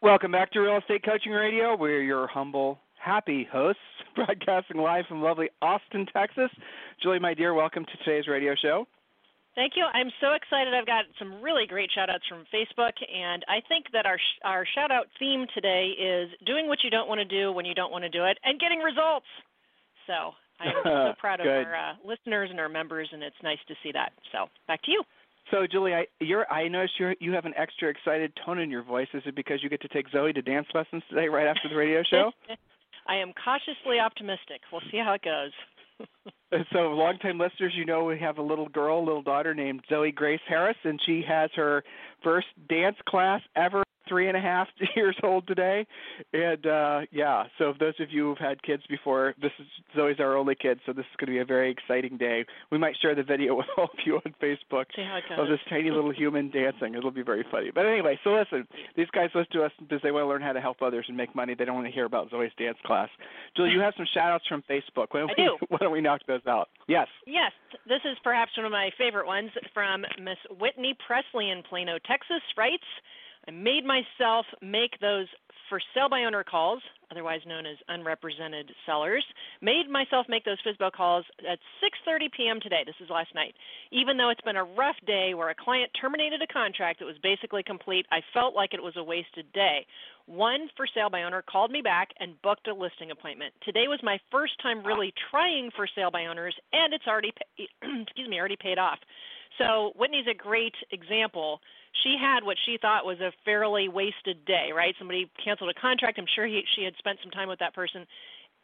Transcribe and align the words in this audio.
Welcome 0.00 0.30
back 0.30 0.52
to 0.52 0.60
Real 0.60 0.78
Estate 0.78 1.02
Coaching 1.04 1.32
Radio. 1.32 1.76
We're 1.76 2.02
your 2.02 2.28
humble, 2.28 2.78
happy 3.02 3.48
hosts, 3.50 3.82
broadcasting 4.14 4.76
live 4.76 5.06
from 5.08 5.22
lovely 5.22 5.48
Austin, 5.60 6.06
Texas. 6.12 6.50
Julie, 7.02 7.18
my 7.18 7.34
dear, 7.34 7.52
welcome 7.52 7.84
to 7.84 8.04
today's 8.04 8.28
radio 8.28 8.54
show. 8.54 8.86
Thank 9.56 9.72
you. 9.74 9.82
I'm 9.92 10.12
so 10.20 10.34
excited. 10.34 10.72
I've 10.72 10.86
got 10.86 11.06
some 11.18 11.42
really 11.42 11.66
great 11.66 11.90
shout 11.92 12.10
outs 12.10 12.22
from 12.28 12.46
Facebook, 12.54 12.94
and 13.12 13.44
I 13.48 13.58
think 13.68 13.86
that 13.92 14.06
our, 14.06 14.18
our 14.44 14.64
shout 14.72 14.92
out 14.92 15.06
theme 15.18 15.46
today 15.52 15.90
is 15.98 16.30
doing 16.46 16.68
what 16.68 16.78
you 16.84 16.90
don't 16.90 17.08
want 17.08 17.18
to 17.18 17.24
do 17.24 17.50
when 17.50 17.64
you 17.64 17.74
don't 17.74 17.90
want 17.90 18.04
to 18.04 18.08
do 18.08 18.24
it 18.24 18.38
and 18.44 18.60
getting 18.60 18.78
results. 18.78 19.26
So 20.06 20.30
I'm 20.60 20.74
so 20.84 21.12
proud 21.18 21.40
of 21.40 21.48
our 21.48 21.74
uh, 21.74 21.92
listeners 22.06 22.50
and 22.52 22.60
our 22.60 22.68
members, 22.68 23.08
and 23.10 23.20
it's 23.20 23.42
nice 23.42 23.58
to 23.66 23.74
see 23.82 23.90
that. 23.94 24.12
So 24.30 24.46
back 24.68 24.80
to 24.82 24.92
you. 24.92 25.02
So, 25.50 25.66
Julie, 25.70 25.94
I, 25.94 26.06
you're, 26.20 26.50
I 26.52 26.68
noticed 26.68 26.94
you 26.98 27.14
you 27.20 27.32
have 27.32 27.46
an 27.46 27.54
extra 27.56 27.88
excited 27.88 28.32
tone 28.44 28.58
in 28.58 28.70
your 28.70 28.82
voice. 28.82 29.08
Is 29.14 29.22
it 29.24 29.34
because 29.34 29.62
you 29.62 29.70
get 29.70 29.80
to 29.82 29.88
take 29.88 30.06
Zoe 30.10 30.32
to 30.32 30.42
dance 30.42 30.66
lessons 30.74 31.02
today, 31.08 31.28
right 31.28 31.46
after 31.46 31.68
the 31.68 31.76
radio 31.76 32.02
show? 32.02 32.32
I 33.08 33.16
am 33.16 33.32
cautiously 33.32 33.98
optimistic. 33.98 34.60
We'll 34.70 34.82
see 34.90 34.98
how 34.98 35.14
it 35.14 35.22
goes. 35.22 35.52
so, 36.72 36.90
longtime 36.90 37.38
listeners, 37.38 37.72
you 37.74 37.86
know 37.86 38.04
we 38.04 38.18
have 38.18 38.38
a 38.38 38.42
little 38.42 38.68
girl, 38.68 39.04
little 39.04 39.22
daughter 39.22 39.54
named 39.54 39.82
Zoe 39.88 40.12
Grace 40.12 40.40
Harris, 40.46 40.76
and 40.84 41.00
she 41.06 41.24
has 41.26 41.50
her 41.54 41.82
first 42.22 42.48
dance 42.68 42.96
class 43.08 43.40
ever 43.56 43.82
three 44.08 44.28
and 44.28 44.36
a 44.36 44.40
half 44.40 44.68
years 44.96 45.16
old 45.22 45.46
today, 45.46 45.86
and 46.32 46.66
uh, 46.66 47.00
yeah. 47.10 47.44
So 47.58 47.70
if 47.70 47.78
those 47.78 47.94
of 48.00 48.10
you 48.10 48.28
who've 48.28 48.38
had 48.38 48.62
kids 48.62 48.82
before, 48.88 49.34
this 49.40 49.52
is 49.58 49.66
Zoe's 49.94 50.20
our 50.20 50.36
only 50.36 50.54
kid, 50.54 50.80
so 50.86 50.92
this 50.92 51.04
is 51.10 51.16
going 51.18 51.26
to 51.26 51.32
be 51.32 51.38
a 51.38 51.44
very 51.44 51.70
exciting 51.70 52.16
day. 52.16 52.44
We 52.70 52.78
might 52.78 52.96
share 53.00 53.14
the 53.14 53.22
video 53.22 53.54
with 53.56 53.66
all 53.76 53.84
of 53.84 53.98
you 54.04 54.16
on 54.16 54.34
Facebook 54.42 54.86
of 55.38 55.48
this 55.48 55.60
tiny 55.68 55.90
little 55.90 56.12
human 56.16 56.50
dancing. 56.50 56.94
It'll 56.94 57.10
be 57.10 57.22
very 57.22 57.44
funny. 57.50 57.70
But 57.74 57.86
anyway, 57.86 58.18
so 58.24 58.30
listen, 58.30 58.66
these 58.96 59.08
guys 59.12 59.30
listen 59.34 59.52
to 59.52 59.64
us 59.64 59.72
because 59.78 60.00
they 60.02 60.10
want 60.10 60.24
to 60.24 60.28
learn 60.28 60.42
how 60.42 60.52
to 60.52 60.60
help 60.60 60.82
others 60.82 61.06
and 61.08 61.16
make 61.16 61.34
money. 61.34 61.54
They 61.54 61.64
don't 61.64 61.74
want 61.74 61.86
to 61.86 61.92
hear 61.92 62.04
about 62.04 62.30
Zoe's 62.30 62.50
dance 62.58 62.78
class. 62.84 63.08
Julie, 63.56 63.70
you 63.70 63.80
have 63.80 63.94
some 63.96 64.06
shout 64.12 64.30
outs 64.30 64.44
from 64.48 64.62
Facebook. 64.68 65.08
Why 65.10 65.20
don't, 65.20 65.30
I 65.30 65.34
do. 65.34 65.56
why 65.68 65.78
don't 65.80 65.92
we 65.92 66.00
knock 66.00 66.20
those 66.26 66.46
out? 66.46 66.68
Yes. 66.86 67.06
Yes. 67.26 67.52
This 67.86 68.00
is 68.04 68.16
perhaps 68.22 68.56
one 68.56 68.66
of 68.66 68.72
my 68.72 68.90
favorite 68.98 69.26
ones 69.26 69.50
from 69.74 70.02
Miss 70.22 70.38
Whitney 70.60 70.96
Presley 71.06 71.50
in 71.50 71.62
Plano, 71.62 71.98
Texas, 72.06 72.42
writes. 72.56 72.84
I 73.48 73.50
made 73.50 73.84
myself 73.84 74.44
make 74.60 75.00
those 75.00 75.26
for 75.70 75.80
sale 75.94 76.08
by 76.08 76.24
owner 76.24 76.44
calls, 76.44 76.82
otherwise 77.10 77.40
known 77.46 77.64
as 77.64 77.76
unrepresented 77.88 78.70
sellers. 78.84 79.24
Made 79.62 79.88
myself 79.88 80.26
make 80.28 80.44
those 80.44 80.58
FSBO 80.66 80.92
calls 80.92 81.24
at 81.50 81.58
6:30 81.82 82.30
p.m. 82.36 82.60
today. 82.60 82.82
This 82.84 82.94
is 83.00 83.08
last 83.08 83.34
night. 83.34 83.54
Even 83.90 84.18
though 84.18 84.28
it's 84.28 84.40
been 84.42 84.56
a 84.56 84.64
rough 84.64 84.96
day 85.06 85.32
where 85.32 85.48
a 85.48 85.54
client 85.54 85.90
terminated 85.98 86.42
a 86.42 86.46
contract 86.46 86.98
that 86.98 87.06
was 87.06 87.16
basically 87.22 87.62
complete, 87.62 88.04
I 88.10 88.20
felt 88.34 88.54
like 88.54 88.74
it 88.74 88.82
was 88.82 88.96
a 88.96 89.02
wasted 89.02 89.50
day. 89.54 89.86
One 90.26 90.68
for 90.76 90.86
sale 90.86 91.08
by 91.08 91.22
owner 91.22 91.42
called 91.42 91.70
me 91.70 91.80
back 91.80 92.10
and 92.20 92.40
booked 92.42 92.68
a 92.68 92.74
listing 92.74 93.10
appointment. 93.10 93.54
Today 93.64 93.88
was 93.88 94.00
my 94.02 94.18
first 94.30 94.60
time 94.60 94.84
really 94.84 95.12
trying 95.30 95.70
for 95.74 95.88
sale 95.94 96.10
by 96.10 96.26
owners, 96.26 96.54
and 96.74 96.92
it's 96.92 97.06
already 97.06 97.32
excuse 97.58 98.28
me 98.28 98.38
already 98.38 98.56
paid 98.60 98.78
off. 98.78 98.98
So 99.58 99.92
Whitney's 99.96 100.26
a 100.30 100.34
great 100.34 100.74
example 100.90 101.60
she 102.02 102.16
had 102.20 102.44
what 102.44 102.56
she 102.64 102.78
thought 102.80 103.04
was 103.04 103.20
a 103.20 103.32
fairly 103.44 103.88
wasted 103.88 104.44
day, 104.44 104.70
right? 104.74 104.94
Somebody 104.98 105.30
canceled 105.42 105.70
a 105.70 105.80
contract. 105.80 106.18
I'm 106.18 106.26
sure 106.34 106.46
he, 106.46 106.62
she 106.76 106.84
had 106.84 106.94
spent 106.98 107.18
some 107.22 107.30
time 107.30 107.48
with 107.48 107.58
that 107.58 107.74
person, 107.74 108.06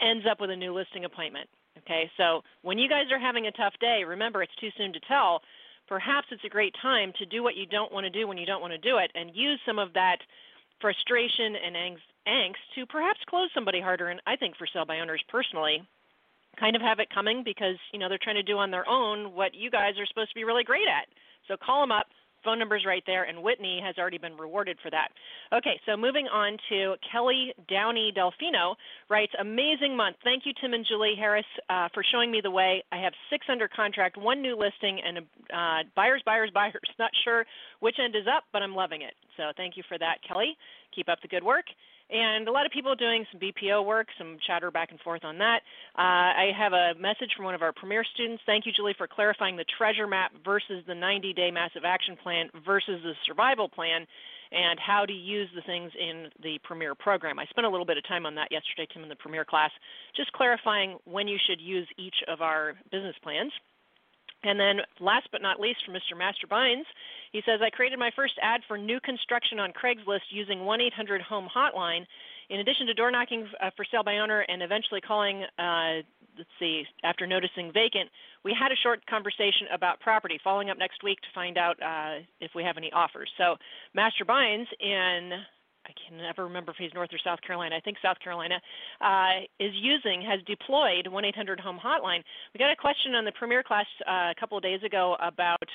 ends 0.01 0.27
up 0.31 0.41
with 0.41 0.51
a 0.51 0.57
new 0.57 0.75
listing 0.75 1.05
appointment. 1.05 1.49
Okay, 1.79 2.11
so 2.17 2.43
when 2.63 2.79
you 2.79 2.89
guys 2.89 3.11
are 3.11 3.19
having 3.19 3.47
a 3.47 3.53
tough 3.53 3.75
day, 3.81 4.05
remember 4.07 4.43
it's 4.43 4.55
too 4.61 4.71
soon 4.77 4.93
to 4.93 5.01
tell. 5.01 5.43
Perhaps 5.89 6.29
it's 6.31 6.45
a 6.45 6.49
great 6.49 6.75
time 6.81 7.13
to 7.19 7.27
do 7.27 7.43
what 7.43 7.57
you 7.57 7.67
don't 7.67 7.93
want 7.93 8.05
to 8.05 8.11
do 8.11 8.27
when 8.27 8.39
you 8.39 8.47
don't 8.47 8.63
want 8.63 8.73
to 8.73 8.79
do 8.79 8.99
it 8.99 9.11
and 9.15 9.35
use 9.35 9.61
some 9.67 9.79
of 9.79 9.93
that 9.95 10.19
frustration 10.81 11.57
and 11.57 11.99
angst 12.27 12.63
to 12.75 12.87
perhaps 12.87 13.21
close 13.29 13.51
somebody 13.55 13.81
harder. 13.81 14.09
And 14.09 14.21
I 14.27 14.37
think 14.37 14.57
for 14.57 14.67
sale 14.67 14.87
by 14.87 15.01
owners 15.01 15.23
personally, 15.29 15.83
kind 16.55 16.77
of 16.77 16.83
have 16.83 16.99
it 16.99 17.09
coming 17.13 17.43
because 17.45 17.77
you 17.93 17.99
know 17.99 18.09
they're 18.09 18.23
trying 18.23 18.37
to 18.37 18.43
do 18.43 18.59
on 18.59 18.71
their 18.71 18.89
own 18.89 19.35
what 19.35 19.55
you 19.55 19.71
guys 19.71 19.95
are 19.99 20.07
supposed 20.07 20.31
to 20.31 20.35
be 20.35 20.45
really 20.45 20.65
great 20.65 20.89
at. 20.89 21.07
So 21.49 21.57
call 21.57 21.83
them 21.83 21.93
up, 21.93 22.07
phone 22.45 22.59
number's 22.59 22.85
right 22.87 23.03
there, 23.07 23.25
and 23.25 23.43
Whitney 23.43 23.81
has 23.83 23.97
already 23.99 24.19
been 24.19 24.37
rewarded 24.37 24.79
for 24.83 24.91
that. 24.91 25.09
Okay, 25.53 25.81
so 25.87 25.97
moving 25.97 26.27
on 26.29 26.59
to 26.69 26.95
Kelly 27.11 27.53
Downey 27.69 28.13
Delfino 28.17 28.75
writes, 29.09 29.33
Amazing 29.41 29.97
month. 29.97 30.17
Thank 30.23 30.45
you, 30.47 30.53
Tim 30.61 30.75
and 30.75 30.87
Julie 30.87 31.15
Harris, 31.19 31.47
uh, 31.71 31.89
for 31.95 32.05
showing 32.13 32.31
me 32.31 32.41
the 32.43 32.51
way. 32.51 32.85
I 32.93 32.99
have 32.99 33.13
six 33.31 33.47
under 33.51 33.67
contract, 33.67 34.17
one 34.17 34.43
new 34.43 34.57
listing, 34.57 35.01
and 35.05 35.19
uh, 35.19 35.89
buyers, 35.97 36.23
buyers, 36.25 36.51
buyers. 36.53 36.75
Not 36.99 37.11
sure 37.25 37.45
which 37.81 37.97
end 38.03 38.15
is 38.15 38.27
up, 38.27 38.45
but 38.53 38.63
I'm 38.63 38.75
loving 38.75 39.03
it. 39.03 39.15
So 39.37 39.45
thank 39.57 39.77
you 39.77 39.83
for 39.89 39.99
that, 39.99 40.19
Kelly. 40.27 40.57
Keep 40.95 41.09
up 41.09 41.19
the 41.23 41.29
good 41.29 41.43
work 41.43 41.65
and 42.11 42.49
a 42.49 42.53
lot 42.53 42.67
of 42.67 42.73
people 42.73 42.95
doing 42.95 43.25
some 43.33 43.41
BPO 43.41 43.85
work, 43.85 44.09
some 44.19 44.37
chatter 44.47 44.71
back 44.71 44.91
and 44.91 45.01
forth 45.01 45.25
on 45.25 45.39
that. 45.39 45.61
Uh, 45.97 46.37
I 46.37 46.51
have 46.57 46.73
a 46.73 46.93
message 47.01 47.31
from 47.37 47.45
one 47.45 47.55
of 47.55 47.63
our 47.63 47.73
premier 47.73 48.05
students. 48.15 48.43
Thank 48.47 48.67
you, 48.67 48.73
Julie, 48.73 48.95
for 48.97 49.07
clarifying 49.07 49.57
the 49.57 49.65
treasure 49.79 50.07
map 50.07 50.33
versus 50.45 50.85
the 50.87 50.95
90 50.95 51.33
day 51.33 51.51
massive 51.51 51.83
action 51.85 52.17
plan 52.23 52.51
versus 52.65 53.01
the 53.03 53.13
survival 53.27 53.69
plan 53.69 54.07
and 54.53 54.79
how 54.79 55.05
to 55.05 55.13
use 55.13 55.49
the 55.55 55.63
things 55.63 55.91
in 55.99 56.29
the 56.43 56.59
premier 56.63 56.95
program. 56.95 57.39
I 57.39 57.47
spent 57.47 57.67
a 57.67 57.71
little 57.71 57.87
bit 57.87 57.99
of 57.99 58.07
time 58.07 58.27
on 58.27 58.35
that 58.37 58.49
yesterday, 58.53 58.87
Tim, 58.93 59.03
in 59.03 59.09
the 59.09 59.17
premier 59.17 59.45
class, 59.45 59.71
just 60.15 60.31
clarifying 60.33 60.99
when 61.05 61.27
you 61.27 61.39
should 61.49 61.61
use 61.61 61.89
each 61.99 62.15
of 62.29 62.41
our 62.41 62.75
business 62.93 63.17
plans. 63.23 63.53
And 64.45 64.61
then, 64.61 64.77
last 65.01 65.29
but 65.33 65.43
not 65.43 65.61
least, 65.61 65.81
from 65.85 65.95
Mr. 65.95 66.17
Master 66.17 66.47
Bynes, 66.47 66.85
he 67.33 67.41
says, 67.47 67.61
I 67.63 67.71
created 67.71 67.99
my 67.99 68.11
first 68.15 68.35
ad 68.43 68.61
for 68.69 68.79
new 68.79 69.01
construction 69.01 69.59
on 69.59 69.73
Craigslist 69.73 70.31
using 70.31 70.65
1 70.65 70.81
800 70.81 71.23
Home 71.23 71.49
Hotline. 71.55 72.05
In 72.51 72.61
addition 72.61 72.87
to 72.87 72.95
door 72.95 73.11
knocking 73.11 73.49
uh, 73.61 73.71
for 73.75 73.85
sale 73.91 74.05
by 74.05 74.19
owner 74.19 74.41
and 74.41 74.63
eventually 74.63 75.01
calling, 75.01 75.45
uh, 75.59 76.05
let's 76.37 76.51
see, 76.59 76.85
after 77.03 77.27
noticing 77.27 77.73
vacant, 77.73 78.11
we 78.45 78.55
had 78.59 78.71
a 78.71 78.77
short 78.83 79.05
conversation 79.07 79.67
about 79.73 79.99
property, 80.01 80.39
following 80.45 80.69
up 80.69 80.79
next 80.79 81.03
week 81.03 81.19
to 81.23 81.29
find 81.35 81.57
out 81.57 81.81
uh, 81.83 82.21
if 82.41 82.51
we 82.55 82.63
have 82.63 82.77
any 82.77 82.93
offers. 82.93 83.31
So, 83.39 83.57
Master 83.95 84.25
Bynes 84.25 84.67
in 84.79 85.33
I 85.87 85.93
can 85.93 86.19
never 86.19 86.45
remember 86.45 86.73
if 86.73 86.79
he's 86.79 86.93
North 86.95 87.11
or 87.13 87.19
South 87.23 87.41
Carolina. 87.43 87.77
I 87.77 87.81
think 87.81 87.99
South 88.03 88.19
Carolina 88.21 88.61
uh, 89.01 89.45
is 89.61 89.73
using 89.75 90.23
has 90.23 90.41
deployed 90.47 91.07
1-800 91.11 91.61
Home 91.61 91.79
Hotline. 91.83 92.23
We 92.53 92.59
got 92.59 92.73
a 92.73 92.77
question 92.77 93.15
on 93.15 93.25
the 93.25 93.33
Premier 93.33 93.63
class 93.63 93.87
uh, 94.07 94.31
a 94.31 94.35
couple 94.39 94.57
of 94.57 94.63
days 94.63 94.83
ago 94.83 95.17
about 95.21 95.69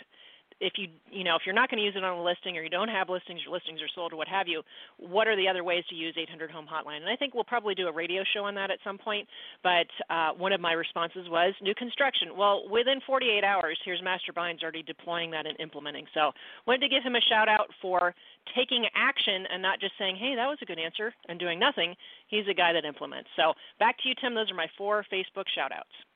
if 0.60 0.74
you 0.78 0.88
you 1.12 1.24
know 1.24 1.36
if 1.36 1.44
you're 1.46 1.56
not 1.56 1.70
going 1.70 1.80
to 1.80 1.84
use 1.84 1.96
it 1.96 2.04
on 2.04 2.18
a 2.18 2.24
listing 2.24 2.58
or 2.58 2.62
you 2.62 2.70
don't 2.70 2.90
have 2.90 3.10
listings, 3.10 3.42
your 3.44 3.54
listings 3.54 3.82
are 3.82 3.90
sold 3.94 4.14
or 4.14 4.18
what 4.18 4.28
have 4.28 4.48
you, 4.48 4.62
what 4.98 5.28
are 5.28 5.36
the 5.36 5.48
other 5.48 5.64
ways 5.64 5.84
to 5.90 5.96
use 5.96 6.16
800 6.18 6.52
Home 6.52 6.68
Hotline? 6.68 6.98
And 6.98 7.10
I 7.10 7.16
think 7.16 7.34
we'll 7.34 7.44
probably 7.44 7.76
do 7.76 7.88
a 7.88 7.92
radio 7.92 8.24
show 8.34 8.46
on 8.46 8.56
that 8.56 8.72
at 8.72 8.80
some 8.84 8.98
point. 8.98 9.28
But 9.64 9.88
uh, 10.10 10.32
one 10.34 10.54
of 10.54 10.62
my 10.62 10.74
responses 10.74 11.28
was 11.30 11.54
new 11.62 11.76
construction. 11.76 12.30
Well, 12.38 12.68
within 12.70 13.00
48 13.06 13.44
hours, 13.44 13.78
here's 13.86 14.02
Master 14.02 14.34
Bynes 14.34 14.62
already 14.64 14.84
deploying 14.84 15.32
that 15.32 15.46
and 15.46 15.60
implementing. 15.60 16.06
So 16.14 16.32
wanted 16.68 16.82
to 16.82 16.90
give 16.90 17.04
him 17.04 17.16
a 17.16 17.22
shout 17.22 17.48
out 17.48 17.70
for 17.82 18.14
taking 18.56 18.86
action 18.96 19.46
and 19.52 19.62
not 19.62 19.80
just 19.80 19.94
saying, 19.98 20.16
hey, 20.16 20.36
that 20.36 20.48
was 20.48 20.58
a 20.62 20.66
good 20.66 20.80
answer 20.80 21.14
and 21.28 21.40
doing 21.40 21.60
nothing. 21.60 21.96
He's 22.28 22.48
a 22.50 22.54
guy 22.54 22.74
that 22.74 22.86
implements. 22.86 23.30
So 23.36 23.54
back 23.80 23.98
to 24.00 24.10
you, 24.10 24.16
Tim. 24.20 24.36
Those 24.36 24.52
are 24.52 24.56
my 24.56 24.68
four 24.78 25.06
Facebook 25.12 25.46
shout 25.54 25.72
outs. 25.72 26.09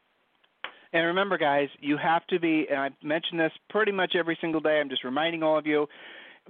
And 0.93 1.07
remember, 1.07 1.39
guys, 1.39 1.69
you 1.81 1.97
have 1.97 2.25
to 2.27 2.39
be, 2.39 2.67
and 2.69 2.79
I 2.79 2.89
mention 3.03 3.37
this 3.37 3.51
pretty 3.69 3.91
much 3.91 4.13
every 4.15 4.37
single 4.39 4.61
day. 4.61 4.79
I'm 4.79 4.89
just 4.89 5.03
reminding 5.03 5.41
all 5.41 5.57
of 5.57 5.65
you. 5.65 5.87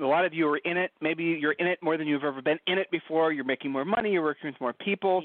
A 0.02 0.06
lot 0.06 0.26
of 0.26 0.34
you 0.34 0.48
are 0.50 0.58
in 0.58 0.76
it. 0.76 0.92
Maybe 1.02 1.24
you're 1.24 1.54
in 1.54 1.68
it 1.68 1.80
more 1.82 1.98
than 1.98 2.08
you've 2.08 2.24
ever 2.26 2.42
been 2.42 2.60
in 2.68 2.78
it 2.78 2.92
before. 2.92 3.32
You're 3.32 3.46
making 3.46 3.72
more 3.72 3.86
money. 3.86 4.12
You're 4.12 4.24
working 4.24 4.50
with 4.50 4.60
more 4.60 4.74
people, 4.74 5.24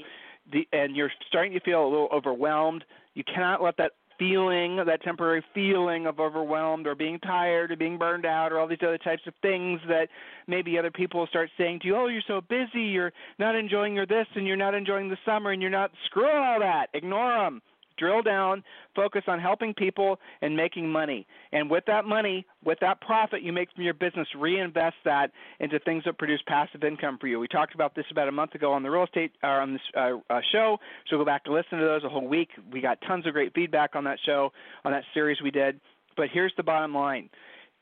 the, 0.53 0.65
and 0.71 0.95
you're 0.95 1.11
starting 1.27 1.51
to 1.53 1.59
feel 1.59 1.83
a 1.83 1.89
little 1.89 2.07
overwhelmed. 2.13 2.85
You 3.13 3.23
cannot 3.23 3.61
let 3.61 3.75
that 3.77 3.91
feeling, 4.17 4.77
that 4.85 5.01
temporary 5.01 5.43
feeling 5.53 6.05
of 6.05 6.19
overwhelmed 6.19 6.87
or 6.87 6.95
being 6.95 7.19
tired 7.19 7.71
or 7.71 7.75
being 7.75 7.97
burned 7.97 8.25
out 8.25 8.51
or 8.51 8.59
all 8.59 8.67
these 8.67 8.77
other 8.83 8.97
types 8.97 9.23
of 9.27 9.33
things 9.41 9.81
that 9.87 10.07
maybe 10.47 10.77
other 10.77 10.91
people 10.91 11.25
start 11.27 11.49
saying 11.57 11.79
to 11.79 11.87
you, 11.87 11.95
oh, 11.95 12.07
you're 12.07 12.21
so 12.27 12.41
busy, 12.41 12.83
you're 12.83 13.13
not 13.37 13.55
enjoying 13.55 13.95
your 13.95 14.05
this 14.05 14.27
and 14.35 14.45
you're 14.45 14.57
not 14.57 14.75
enjoying 14.75 15.09
the 15.09 15.17
summer 15.25 15.51
and 15.51 15.61
you're 15.61 15.71
not, 15.71 15.91
screw 16.05 16.29
all 16.29 16.59
that, 16.59 16.87
ignore 16.93 17.33
them 17.33 17.61
drill 17.99 18.21
down, 18.21 18.63
focus 18.95 19.23
on 19.27 19.39
helping 19.39 19.73
people 19.73 20.19
and 20.41 20.55
making 20.55 20.89
money. 20.89 21.27
And 21.51 21.69
with 21.69 21.83
that 21.87 22.05
money, 22.05 22.45
with 22.63 22.79
that 22.81 23.01
profit 23.01 23.41
you 23.41 23.51
make 23.53 23.71
from 23.73 23.83
your 23.83 23.93
business, 23.93 24.27
reinvest 24.35 24.95
that 25.05 25.31
into 25.59 25.79
things 25.79 26.03
that 26.05 26.17
produce 26.17 26.41
passive 26.47 26.83
income 26.83 27.17
for 27.19 27.27
you. 27.27 27.39
We 27.39 27.47
talked 27.47 27.75
about 27.75 27.95
this 27.95 28.05
about 28.11 28.27
a 28.27 28.31
month 28.31 28.55
ago 28.55 28.71
on 28.71 28.83
the 28.83 28.89
real 28.89 29.03
estate 29.03 29.31
uh, 29.43 29.47
on 29.47 29.73
this 29.73 29.81
uh, 29.95 30.17
uh, 30.29 30.39
show, 30.51 30.77
so 31.09 31.17
go 31.17 31.25
back 31.25 31.43
to 31.45 31.53
listen 31.53 31.79
to 31.79 31.85
those 31.85 32.03
a 32.03 32.09
whole 32.09 32.27
week. 32.27 32.49
We 32.71 32.81
got 32.81 32.99
tons 33.07 33.27
of 33.27 33.33
great 33.33 33.53
feedback 33.53 33.95
on 33.95 34.03
that 34.05 34.17
show, 34.25 34.51
on 34.85 34.91
that 34.91 35.03
series 35.13 35.37
we 35.43 35.51
did. 35.51 35.79
But 36.15 36.27
here's 36.31 36.53
the 36.57 36.63
bottom 36.63 36.93
line: 36.93 37.29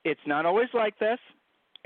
it's 0.03 0.21
not 0.25 0.45
always 0.45 0.69
like 0.73 0.97
this 0.99 1.19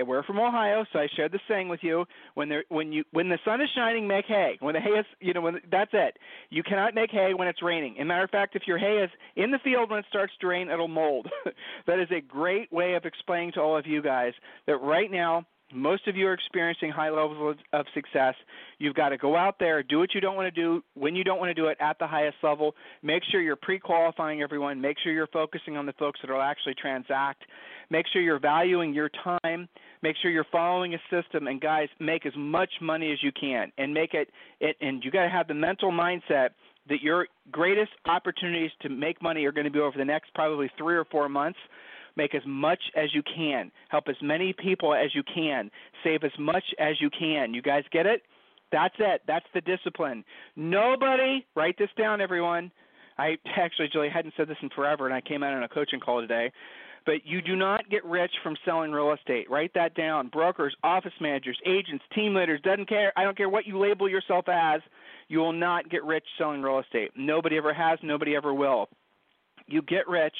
we're 0.04 0.22
from 0.22 0.38
Ohio, 0.38 0.84
so 0.92 0.98
I 0.98 1.08
shared 1.14 1.32
the 1.32 1.40
saying 1.48 1.68
with 1.68 1.80
you. 1.82 2.04
When 2.34 2.48
there, 2.48 2.64
when 2.68 2.92
you, 2.92 3.04
when 3.12 3.28
the 3.28 3.38
sun 3.44 3.60
is 3.60 3.68
shining, 3.74 4.06
make 4.06 4.26
hay. 4.26 4.56
When 4.60 4.74
the 4.74 4.80
hay 4.80 4.90
is, 4.90 5.06
you 5.20 5.32
know, 5.32 5.40
when 5.40 5.60
that's 5.70 5.90
it. 5.92 6.18
You 6.50 6.62
cannot 6.62 6.94
make 6.94 7.10
hay 7.10 7.34
when 7.34 7.48
it's 7.48 7.62
raining. 7.62 7.96
As 7.98 8.02
a 8.02 8.04
matter 8.06 8.24
of 8.24 8.30
fact, 8.30 8.56
if 8.56 8.62
your 8.66 8.78
hay 8.78 8.98
is 9.04 9.10
in 9.36 9.50
the 9.50 9.58
field 9.58 9.90
when 9.90 9.98
it 9.98 10.06
starts 10.08 10.32
to 10.40 10.46
rain, 10.46 10.70
it'll 10.70 10.88
mold. 10.88 11.28
that 11.86 11.98
is 11.98 12.08
a 12.10 12.20
great 12.20 12.72
way 12.72 12.94
of 12.94 13.04
explaining 13.04 13.52
to 13.52 13.60
all 13.60 13.76
of 13.76 13.86
you 13.86 14.02
guys 14.02 14.32
that 14.66 14.76
right 14.78 15.10
now 15.10 15.46
most 15.72 16.06
of 16.08 16.16
you 16.16 16.26
are 16.26 16.32
experiencing 16.32 16.90
high 16.90 17.10
levels 17.10 17.56
of 17.72 17.86
success. 17.94 18.34
You've 18.78 18.94
got 18.94 19.10
to 19.10 19.18
go 19.18 19.36
out 19.36 19.56
there, 19.58 19.82
do 19.82 19.98
what 19.98 20.14
you 20.14 20.20
don't 20.20 20.36
want 20.36 20.52
to 20.52 20.60
do 20.60 20.82
when 20.94 21.16
you 21.16 21.24
don't 21.24 21.38
want 21.38 21.50
to 21.50 21.54
do 21.54 21.66
it 21.66 21.76
at 21.80 21.98
the 21.98 22.06
highest 22.06 22.36
level. 22.42 22.74
Make 23.02 23.22
sure 23.30 23.40
you're 23.40 23.56
pre 23.56 23.78
qualifying 23.78 24.42
everyone. 24.42 24.80
Make 24.80 24.96
sure 25.02 25.12
you're 25.12 25.26
focusing 25.28 25.76
on 25.76 25.86
the 25.86 25.92
folks 25.94 26.20
that 26.22 26.30
will 26.30 26.42
actually 26.42 26.74
transact. 26.74 27.44
Make 27.90 28.06
sure 28.12 28.22
you're 28.22 28.40
valuing 28.40 28.94
your 28.94 29.10
time. 29.42 29.68
Make 30.02 30.16
sure 30.20 30.30
you're 30.30 30.46
following 30.50 30.94
a 30.94 30.98
system. 31.10 31.46
And 31.46 31.60
guys, 31.60 31.88
make 32.00 32.26
as 32.26 32.32
much 32.36 32.70
money 32.80 33.12
as 33.12 33.18
you 33.22 33.32
can, 33.38 33.72
and 33.78 33.92
make 33.92 34.14
it. 34.14 34.30
it 34.60 34.76
and 34.80 35.02
you 35.04 35.10
got 35.10 35.24
to 35.24 35.30
have 35.30 35.48
the 35.48 35.54
mental 35.54 35.90
mindset 35.90 36.50
that 36.88 37.00
your 37.00 37.28
greatest 37.50 37.92
opportunities 38.06 38.70
to 38.80 38.88
make 38.88 39.22
money 39.22 39.44
are 39.44 39.52
going 39.52 39.64
to 39.64 39.70
be 39.70 39.78
over 39.78 39.96
the 39.96 40.04
next 40.04 40.34
probably 40.34 40.70
three 40.76 40.96
or 40.96 41.04
four 41.04 41.28
months. 41.28 41.58
Make 42.16 42.34
as 42.34 42.42
much 42.46 42.80
as 42.96 43.14
you 43.14 43.22
can. 43.22 43.70
Help 43.88 44.04
as 44.08 44.16
many 44.20 44.52
people 44.52 44.94
as 44.94 45.14
you 45.14 45.22
can. 45.34 45.70
Save 46.04 46.24
as 46.24 46.32
much 46.38 46.64
as 46.78 47.00
you 47.00 47.10
can. 47.10 47.54
You 47.54 47.62
guys 47.62 47.84
get 47.90 48.06
it? 48.06 48.22
That's 48.70 48.94
it. 48.98 49.22
That's 49.26 49.46
the 49.54 49.60
discipline. 49.60 50.24
Nobody, 50.56 51.46
write 51.54 51.76
this 51.78 51.90
down, 51.96 52.20
everyone. 52.20 52.72
I 53.18 53.36
actually, 53.56 53.88
Julie, 53.92 54.08
hadn't 54.08 54.34
said 54.36 54.48
this 54.48 54.56
in 54.62 54.70
forever, 54.70 55.06
and 55.06 55.14
I 55.14 55.20
came 55.20 55.42
out 55.42 55.52
on 55.52 55.62
a 55.62 55.68
coaching 55.68 56.00
call 56.00 56.20
today. 56.20 56.50
But 57.04 57.26
you 57.26 57.42
do 57.42 57.56
not 57.56 57.90
get 57.90 58.04
rich 58.04 58.30
from 58.42 58.56
selling 58.64 58.92
real 58.92 59.12
estate. 59.12 59.50
Write 59.50 59.72
that 59.74 59.94
down. 59.94 60.28
Brokers, 60.28 60.74
office 60.84 61.12
managers, 61.20 61.58
agents, 61.66 62.04
team 62.14 62.34
leaders, 62.34 62.60
doesn't 62.62 62.88
care. 62.88 63.12
I 63.16 63.24
don't 63.24 63.36
care 63.36 63.48
what 63.48 63.66
you 63.66 63.78
label 63.78 64.08
yourself 64.08 64.48
as. 64.48 64.80
You 65.28 65.40
will 65.40 65.52
not 65.52 65.90
get 65.90 66.04
rich 66.04 66.24
selling 66.38 66.62
real 66.62 66.78
estate. 66.78 67.10
Nobody 67.16 67.56
ever 67.56 67.74
has, 67.74 67.98
nobody 68.02 68.36
ever 68.36 68.54
will. 68.54 68.88
You 69.66 69.82
get 69.82 70.08
rich 70.08 70.36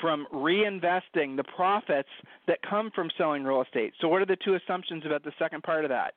from 0.00 0.26
reinvesting 0.32 1.36
the 1.36 1.44
profits 1.56 2.08
that 2.46 2.58
come 2.68 2.90
from 2.94 3.10
selling 3.16 3.44
real 3.44 3.62
estate. 3.62 3.92
So, 4.00 4.08
what 4.08 4.22
are 4.22 4.26
the 4.26 4.36
two 4.36 4.54
assumptions 4.54 5.04
about 5.06 5.24
the 5.24 5.32
second 5.38 5.62
part 5.62 5.84
of 5.84 5.88
that? 5.90 6.14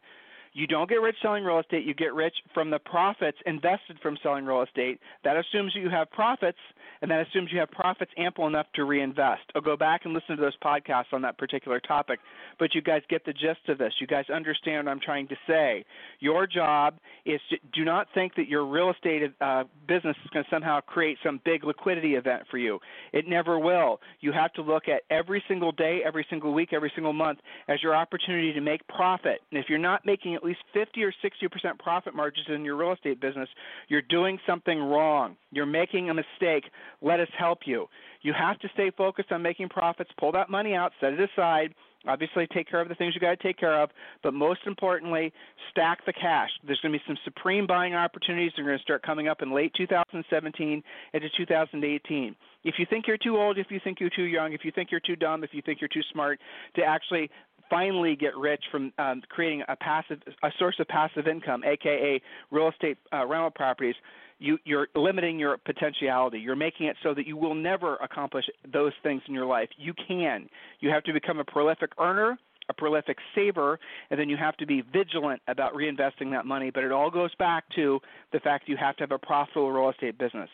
You 0.54 0.68
don't 0.68 0.90
get 0.90 1.02
rich 1.02 1.16
selling 1.22 1.44
real 1.44 1.60
estate, 1.60 1.86
you 1.86 1.94
get 1.94 2.14
rich 2.14 2.36
from 2.54 2.70
the 2.70 2.80
profits 2.80 3.38
invested 3.46 3.98
from 4.02 4.18
selling 4.22 4.46
real 4.46 4.62
estate. 4.62 5.00
That 5.24 5.38
assumes 5.38 5.74
you 5.76 5.90
have 5.90 6.10
profits 6.12 6.58
and 7.02 7.10
that 7.12 7.26
assumes 7.28 7.50
you 7.52 7.60
have 7.60 7.72
profits 7.72 8.12
ample 8.18 8.48
enough 8.48 8.68
to 8.76 8.84
reinvest. 8.84 9.42
I'll 9.56 9.62
go 9.62 9.78
back 9.78 10.02
and 10.04 10.14
listen 10.14 10.36
to 10.36 10.42
those 10.42 10.58
podcasts 10.64 11.14
on 11.14 11.22
that 11.22 11.38
particular 11.38 11.80
topic. 11.80 12.20
But 12.58 12.76
you 12.76 12.82
guys 12.82 13.02
get 13.10 13.26
the 13.26 13.34
gist 13.34 13.70
of 13.70 13.78
this. 13.78 13.94
You 14.00 14.08
guys 14.08 14.26
understand 14.34 14.86
what 14.86 14.92
I'm 14.92 15.00
trying 15.00 15.28
to 15.30 15.36
say. 15.48 15.86
Your 16.20 16.46
job 16.46 16.96
is 17.26 17.40
to 17.50 17.58
do 17.74 17.86
not 17.86 18.08
think 18.14 18.36
that 18.36 18.48
your 18.48 18.66
real 18.66 18.92
estate 18.92 19.32
uh, 19.40 19.64
business 19.88 20.18
is 20.24 20.30
going 20.32 20.44
to 20.44 20.50
somehow 20.52 20.82
create 20.82 21.18
some 21.24 21.40
big 21.46 21.64
liquidity 21.64 22.16
event 22.16 22.44
for 22.52 22.58
you. 22.58 22.80
It 23.14 23.28
never 23.28 23.60
will. 23.60 24.02
You 24.20 24.32
have 24.34 24.52
to 24.54 24.62
look 24.62 24.88
at 24.88 25.04
every 25.10 25.44
single 25.48 25.72
day, 25.72 26.02
every 26.06 26.26
single 26.30 26.54
week, 26.54 26.74
every 26.74 26.92
single 26.96 27.14
month 27.14 27.40
as 27.68 27.82
your 27.82 27.96
opportunity 27.96 28.52
to 28.54 28.62
make 28.62 28.86
profit. 28.88 29.40
And 29.52 29.60
if 29.60 29.70
you're 29.70 29.78
not 29.78 30.06
making 30.06 30.39
at 30.40 30.46
least 30.46 30.60
50 30.74 31.04
or 31.04 31.12
60% 31.12 31.80
profit 31.80 32.16
margins 32.16 32.48
in 32.50 32.64
your 32.64 32.76
real 32.76 32.94
estate 32.94 33.20
business, 33.20 33.50
you're 33.88 34.02
doing 34.02 34.40
something 34.48 34.80
wrong. 34.80 35.36
You're 35.52 35.66
making 35.66 36.10
a 36.10 36.14
mistake 36.14 36.66
let 37.02 37.20
us 37.20 37.28
help 37.38 37.60
you. 37.66 37.88
You 38.22 38.34
have 38.38 38.60
to 38.60 38.70
stay 38.74 38.92
focused 38.98 39.32
on 39.32 39.42
making 39.42 39.70
profits, 39.70 40.10
pull 40.20 40.32
that 40.34 40.50
money 40.50 40.74
out, 40.74 40.92
set 41.00 41.14
it 41.14 41.20
aside. 41.20 41.74
Obviously, 42.08 42.48
take 42.54 42.70
care 42.70 42.80
of 42.80 42.88
the 42.88 42.96
things 42.96 43.14
you 43.14 43.20
got 43.20 43.38
to 43.38 43.44
take 43.44 43.58
care 43.58 43.82
of, 43.82 43.90
but 44.24 44.34
most 44.34 44.62
importantly, 44.66 45.34
stack 45.70 46.06
the 46.06 46.14
cash. 46.14 46.50
There's 46.66 46.80
going 46.80 46.94
to 46.94 46.98
be 46.98 47.04
some 47.06 47.18
supreme 47.26 47.68
buying 47.68 47.94
opportunities 47.94 48.54
that 48.56 48.62
are 48.62 48.66
going 48.66 48.78
to 48.78 48.82
start 48.82 49.04
coming 49.04 49.28
up 49.28 49.42
in 49.42 49.54
late 49.54 49.74
2017 49.76 50.82
into 51.14 51.28
2018. 51.36 52.36
If 52.64 52.76
you 52.78 52.86
think 52.90 53.06
you're 53.06 53.18
too 53.18 53.38
old, 53.38 53.58
if 53.58 53.68
you 53.70 53.82
think 53.84 54.00
you're 54.00 54.10
too 54.10 54.24
young, 54.24 54.54
if 54.54 54.64
you 54.64 54.72
think 54.72 54.92
you're 54.92 55.02
too 55.02 55.18
dumb, 55.18 55.44
if 55.44 55.50
you 55.54 55.62
think 55.62 55.82
you're 55.82 55.90
too 55.90 56.04
smart 56.12 56.40
to 56.76 56.84
actually 56.84 57.30
finally 57.70 58.16
get 58.16 58.36
rich 58.38 58.64
from 58.72 58.92
um, 58.98 59.22
creating 59.30 59.64
a 59.68 59.76
passive, 59.76 60.20
a 60.44 60.50
source 60.58 60.76
of 60.80 60.88
passive 60.88 61.28
income, 61.28 61.64
aka 61.64 62.22
real 62.52 62.70
estate 62.70 62.98
uh, 63.14 63.26
rental 63.26 63.52
properties, 63.52 63.96
you, 64.40 64.58
you're 64.64 64.88
limiting 64.96 65.38
your 65.38 65.58
potentiality. 65.58 66.40
You're 66.40 66.56
making 66.56 66.88
it 66.88 66.96
so 67.04 67.14
that 67.14 67.28
you 67.28 67.38
will 67.38 67.56
never 67.56 67.98
accomplish 67.98 68.46
those 68.72 68.94
things 69.04 69.22
in 69.28 69.34
your 69.34 69.46
life. 69.46 69.70
You 69.78 69.94
can. 70.08 70.50
You 70.80 70.90
have 70.90 71.04
to 71.04 71.14
become 71.14 71.40
a 71.40 71.44
prolific 71.44 71.92
earner, 72.00 72.38
a 72.70 72.74
prolific 72.74 73.18
saver, 73.36 73.80
and 74.10 74.20
then 74.20 74.30
you 74.30 74.38
have 74.38 74.56
to 74.58 74.66
be 74.66 74.82
vigilant 74.94 75.42
about 75.48 75.74
reinvesting 75.74 76.32
that 76.32 76.46
money. 76.46 76.72
But 76.74 76.84
it 76.86 76.92
all 76.92 77.12
goes 77.12 77.36
back 77.36 77.66
to 77.76 78.00
the 78.32 78.40
fact 78.40 78.70
you 78.70 78.78
have 78.78 78.96
to 78.98 79.04
have 79.04 79.12
a 79.12 79.20
profitable 79.20 79.72
real 79.72 79.90
estate 79.90 80.18
business. 80.18 80.50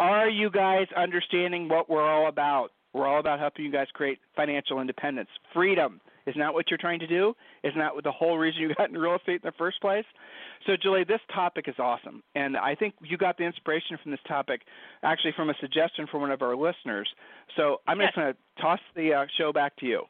Are 0.00 0.28
you 0.28 0.50
guys 0.50 0.86
understanding 0.96 1.68
what 1.68 1.88
we're 1.88 2.08
all 2.08 2.28
about? 2.28 2.70
We're 2.92 3.06
all 3.06 3.20
about 3.20 3.38
helping 3.38 3.64
you 3.64 3.72
guys 3.72 3.86
create 3.92 4.18
financial 4.34 4.80
independence, 4.80 5.28
freedom. 5.54 6.00
Isn't 6.28 6.40
that 6.40 6.52
what 6.52 6.70
you're 6.70 6.78
trying 6.78 7.00
to 7.00 7.06
do? 7.06 7.34
Isn't 7.64 7.78
that 7.78 7.92
the 8.04 8.12
whole 8.12 8.36
reason 8.38 8.60
you 8.60 8.74
got 8.74 8.90
in 8.90 8.98
real 8.98 9.16
estate 9.16 9.40
in 9.42 9.44
the 9.44 9.52
first 9.56 9.80
place? 9.80 10.04
So, 10.66 10.74
Julie, 10.80 11.04
this 11.04 11.20
topic 11.34 11.66
is 11.68 11.76
awesome. 11.78 12.22
And 12.34 12.56
I 12.56 12.74
think 12.74 12.94
you 13.02 13.16
got 13.16 13.38
the 13.38 13.44
inspiration 13.44 13.96
from 14.02 14.10
this 14.10 14.20
topic 14.28 14.62
actually 15.02 15.32
from 15.36 15.50
a 15.50 15.54
suggestion 15.60 16.06
from 16.10 16.20
one 16.20 16.30
of 16.30 16.42
our 16.42 16.56
listeners. 16.56 17.08
So, 17.56 17.80
I'm 17.86 18.00
yes. 18.00 18.08
just 18.08 18.16
going 18.16 18.34
to 18.34 18.62
toss 18.62 18.80
the 18.94 19.14
uh, 19.14 19.26
show 19.38 19.52
back 19.52 19.76
to 19.76 19.86
you. 19.86 20.02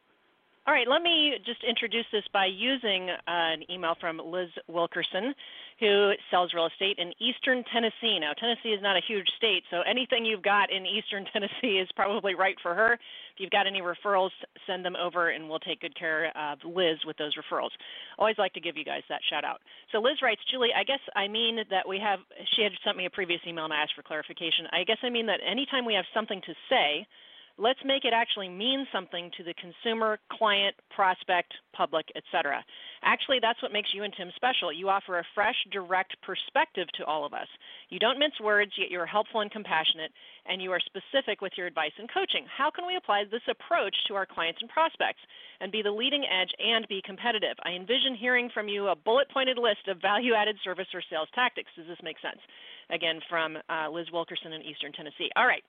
All 0.69 0.75
right, 0.75 0.87
let 0.87 1.01
me 1.01 1.33
just 1.47 1.65
introduce 1.65 2.05
this 2.13 2.25
by 2.31 2.45
using 2.45 3.09
uh, 3.09 3.17
an 3.27 3.65
email 3.73 3.95
from 3.99 4.21
Liz 4.23 4.51
Wilkerson, 4.69 5.33
who 5.81 6.13
sells 6.31 6.53
real 6.53 6.67
estate 6.67 6.99
in 6.99 7.15
eastern 7.17 7.65
Tennessee. 7.73 8.21
Now, 8.21 8.37
Tennessee 8.37 8.77
is 8.77 8.83
not 8.83 8.95
a 8.95 9.01
huge 9.01 9.25
state, 9.39 9.65
so 9.71 9.81
anything 9.89 10.27
you've 10.27 10.43
got 10.43 10.71
in 10.71 10.85
eastern 10.85 11.25
Tennessee 11.33 11.81
is 11.81 11.89
probably 11.97 12.35
right 12.35 12.57
for 12.61 12.75
her. 12.75 12.93
If 12.93 13.39
you've 13.39 13.51
got 13.51 13.67
any 13.67 13.81
referrals, 13.81 14.29
send 14.67 14.85
them 14.85 14.95
over, 14.95 15.31
and 15.31 15.49
we'll 15.49 15.59
take 15.59 15.81
good 15.81 15.99
care 15.99 16.37
of 16.37 16.59
Liz 16.63 16.99
with 17.07 17.17
those 17.17 17.33
referrals. 17.33 17.73
Always 18.19 18.37
like 18.37 18.53
to 18.53 18.61
give 18.61 18.77
you 18.77 18.85
guys 18.85 19.09
that 19.09 19.25
shout 19.31 19.47
out. 19.47 19.61
So 19.91 20.03
Liz 20.03 20.21
writes, 20.21 20.43
Julie, 20.53 20.77
I 20.77 20.85
guess 20.85 21.01
I 21.17 21.29
mean 21.29 21.65
that 21.71 21.89
we 21.89 21.99
have, 22.05 22.19
she 22.55 22.63
had 22.63 22.73
sent 22.85 22.99
me 22.99 23.07
a 23.07 23.11
previous 23.11 23.41
email 23.49 23.65
and 23.65 23.73
I 23.73 23.81
asked 23.81 23.97
for 23.97 24.03
clarification. 24.03 24.69
I 24.71 24.85
guess 24.85 24.99
I 25.03 25.09
mean 25.09 25.25
that 25.33 25.41
anytime 25.41 25.87
we 25.87 25.95
have 25.95 26.05
something 26.13 26.43
to 26.45 26.53
say, 26.69 27.09
let's 27.59 27.81
make 27.85 28.05
it 28.05 28.13
actually 28.15 28.49
mean 28.49 28.87
something 28.93 29.31
to 29.37 29.43
the 29.43 29.55
consumer, 29.55 30.19
client, 30.31 30.75
prospect, 30.95 31.53
public, 31.75 32.07
etc. 32.15 32.65
Actually, 33.03 33.39
that's 33.43 33.61
what 33.63 33.73
makes 33.73 33.91
you 33.93 34.05
and 34.05 34.15
Tim 34.17 34.31
special. 34.37 34.73
You 34.73 34.89
offer 34.89 35.19
a 35.19 35.25
fresh, 35.35 35.57
direct 35.71 36.17
perspective 36.23 36.87
to 36.95 37.05
all 37.05 37.27
of 37.27 37.35
us. 37.35 37.49
You 37.91 37.99
don't 37.99 38.19
mince 38.19 38.39
words, 38.41 38.73
yet 38.79 38.91
you're 38.91 39.07
helpful 39.07 39.41
and 39.41 39.51
compassionate, 39.51 40.13
and 40.47 40.63
you 40.63 40.71
are 40.73 40.81
specific 40.81 41.41
with 41.41 41.53
your 41.57 41.67
advice 41.67 41.93
and 41.99 42.09
coaching. 42.13 42.47
How 42.47 42.71
can 42.71 42.87
we 42.87 42.97
apply 42.97 43.25
this 43.25 43.47
approach 43.51 43.95
to 44.07 44.15
our 44.15 44.27
clients 44.27 44.61
and 44.61 44.71
prospects 44.71 45.21
and 45.61 45.73
be 45.73 45.83
the 45.83 45.91
leading 45.91 46.25
edge 46.25 46.55
and 46.59 46.87
be 46.89 47.03
competitive? 47.05 47.57
I 47.65 47.71
envision 47.71 48.15
hearing 48.15 48.51
from 48.55 48.69
you 48.69 48.89
a 48.89 48.97
bullet 48.97 49.29
pointed 49.31 49.59
list 49.59 49.89
of 49.89 50.01
value 50.01 50.35
added 50.35 50.57
service 50.63 50.89
or 50.95 51.03
sales 51.11 51.29
tactics. 51.35 51.71
Does 51.77 51.87
this 51.87 52.03
make 52.03 52.17
sense? 52.23 52.41
Again, 52.91 53.21
from 53.29 53.59
uh, 53.69 53.91
Liz 53.91 54.07
Wilkerson 54.13 54.53
in 54.53 54.63
Eastern 54.63 54.93
Tennessee. 54.93 55.29
All 55.37 55.47
right. 55.47 55.65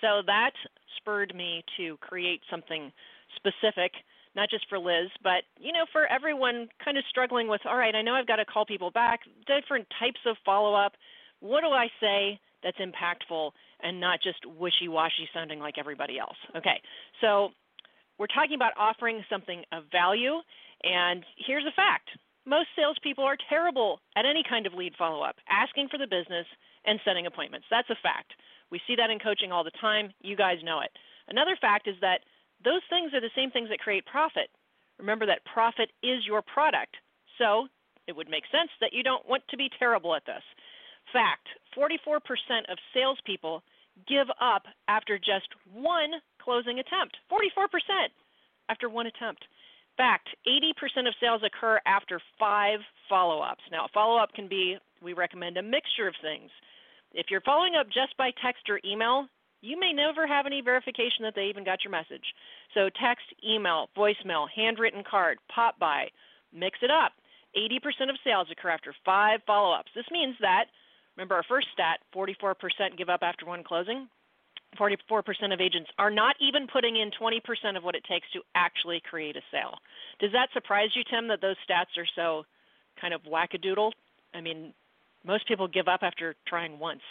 So 0.00 0.22
that 0.26 0.52
spurred 0.96 1.34
me 1.34 1.64
to 1.76 1.96
create 1.98 2.40
something 2.50 2.92
specific, 3.36 3.92
not 4.34 4.50
just 4.50 4.68
for 4.68 4.78
Liz, 4.78 5.08
but 5.22 5.42
you 5.58 5.72
know, 5.72 5.84
for 5.92 6.06
everyone 6.06 6.68
kind 6.84 6.98
of 6.98 7.04
struggling 7.08 7.48
with, 7.48 7.60
all 7.66 7.76
right, 7.76 7.94
I 7.94 8.02
know 8.02 8.14
I've 8.14 8.26
got 8.26 8.36
to 8.36 8.44
call 8.44 8.64
people 8.64 8.90
back, 8.90 9.20
different 9.46 9.86
types 9.98 10.20
of 10.26 10.36
follow 10.44 10.74
up. 10.74 10.92
What 11.40 11.62
do 11.62 11.68
I 11.68 11.88
say 12.00 12.40
that's 12.62 12.78
impactful 12.78 13.50
and 13.82 14.00
not 14.00 14.20
just 14.22 14.46
wishy 14.46 14.88
washy 14.88 15.28
sounding 15.34 15.58
like 15.58 15.78
everybody 15.78 16.18
else? 16.18 16.36
Okay, 16.56 16.80
so 17.20 17.50
we're 18.18 18.26
talking 18.28 18.54
about 18.54 18.72
offering 18.78 19.24
something 19.28 19.64
of 19.72 19.84
value, 19.90 20.36
and 20.84 21.24
here's 21.36 21.64
a 21.66 21.72
fact 21.74 22.10
most 22.44 22.68
salespeople 22.76 23.24
are 23.24 23.36
terrible 23.48 24.00
at 24.16 24.26
any 24.26 24.42
kind 24.48 24.66
of 24.66 24.74
lead 24.74 24.94
follow 24.98 25.22
up, 25.22 25.36
asking 25.48 25.88
for 25.88 25.98
the 25.98 26.06
business 26.06 26.46
and 26.84 27.00
setting 27.04 27.26
appointments. 27.26 27.66
That's 27.70 27.90
a 27.90 28.02
fact. 28.02 28.32
We 28.70 28.80
see 28.86 28.96
that 28.96 29.10
in 29.10 29.18
coaching 29.18 29.52
all 29.52 29.64
the 29.64 29.78
time. 29.80 30.12
You 30.20 30.36
guys 30.36 30.58
know 30.64 30.80
it. 30.80 30.90
Another 31.28 31.56
fact 31.60 31.86
is 31.86 31.96
that 32.00 32.20
those 32.64 32.82
things 32.88 33.12
are 33.14 33.20
the 33.20 33.34
same 33.36 33.50
things 33.50 33.68
that 33.68 33.80
create 33.80 34.06
profit. 34.06 34.48
Remember 34.98 35.26
that 35.26 35.44
profit 35.44 35.90
is 36.02 36.26
your 36.26 36.42
product. 36.42 36.96
So 37.38 37.66
it 38.06 38.16
would 38.16 38.28
make 38.28 38.44
sense 38.50 38.70
that 38.80 38.92
you 38.92 39.02
don't 39.02 39.28
want 39.28 39.42
to 39.50 39.56
be 39.56 39.68
terrible 39.78 40.14
at 40.14 40.26
this. 40.26 40.42
Fact 41.12 41.48
44% 41.76 42.18
of 42.70 42.78
salespeople 42.94 43.62
give 44.08 44.28
up 44.40 44.64
after 44.88 45.18
just 45.18 45.48
one 45.72 46.12
closing 46.42 46.78
attempt. 46.78 47.16
44% 47.30 47.68
after 48.68 48.88
one 48.88 49.06
attempt. 49.06 49.44
Fact 49.96 50.28
80% 50.48 51.06
of 51.06 51.14
sales 51.20 51.42
occur 51.44 51.80
after 51.84 52.20
five 52.38 52.80
follow 53.08 53.40
ups. 53.40 53.62
Now, 53.70 53.84
a 53.84 53.88
follow 53.92 54.16
up 54.16 54.32
can 54.32 54.48
be, 54.48 54.78
we 55.02 55.12
recommend 55.12 55.56
a 55.56 55.62
mixture 55.62 56.08
of 56.08 56.14
things. 56.22 56.50
If 57.14 57.26
you're 57.30 57.42
following 57.42 57.74
up 57.76 57.86
just 57.88 58.16
by 58.16 58.30
text 58.42 58.68
or 58.68 58.80
email, 58.84 59.26
you 59.60 59.78
may 59.78 59.92
never 59.92 60.26
have 60.26 60.46
any 60.46 60.60
verification 60.60 61.22
that 61.22 61.34
they 61.34 61.44
even 61.44 61.64
got 61.64 61.84
your 61.84 61.92
message. 61.92 62.34
So, 62.74 62.88
text, 63.00 63.26
email, 63.46 63.88
voicemail, 63.96 64.48
handwritten 64.54 65.04
card, 65.08 65.38
pop 65.48 65.78
by, 65.78 66.08
mix 66.52 66.78
it 66.82 66.90
up. 66.90 67.12
80% 67.56 68.10
of 68.10 68.16
sales 68.24 68.48
occur 68.50 68.70
after 68.70 68.94
five 69.04 69.40
follow 69.46 69.72
ups. 69.74 69.92
This 69.94 70.06
means 70.10 70.34
that, 70.40 70.66
remember 71.16 71.34
our 71.34 71.44
first 71.44 71.68
stat 71.72 72.00
44% 72.14 72.54
give 72.96 73.08
up 73.08 73.20
after 73.22 73.46
one 73.46 73.62
closing. 73.62 74.08
44% 74.80 75.52
of 75.52 75.60
agents 75.60 75.90
are 75.98 76.10
not 76.10 76.34
even 76.40 76.66
putting 76.66 76.96
in 76.96 77.10
20% 77.10 77.76
of 77.76 77.84
what 77.84 77.94
it 77.94 78.04
takes 78.04 78.26
to 78.32 78.40
actually 78.54 79.02
create 79.08 79.36
a 79.36 79.42
sale. 79.50 79.74
Does 80.18 80.32
that 80.32 80.48
surprise 80.54 80.88
you, 80.94 81.02
Tim, 81.08 81.28
that 81.28 81.42
those 81.42 81.56
stats 81.68 81.98
are 81.98 82.08
so 82.16 82.44
kind 82.98 83.12
of 83.12 83.22
wackadoodle? 83.24 83.92
I 84.34 84.40
mean, 84.40 84.72
most 85.24 85.46
people 85.46 85.68
give 85.68 85.88
up 85.88 86.00
after 86.02 86.34
trying 86.46 86.78
once. 86.78 87.02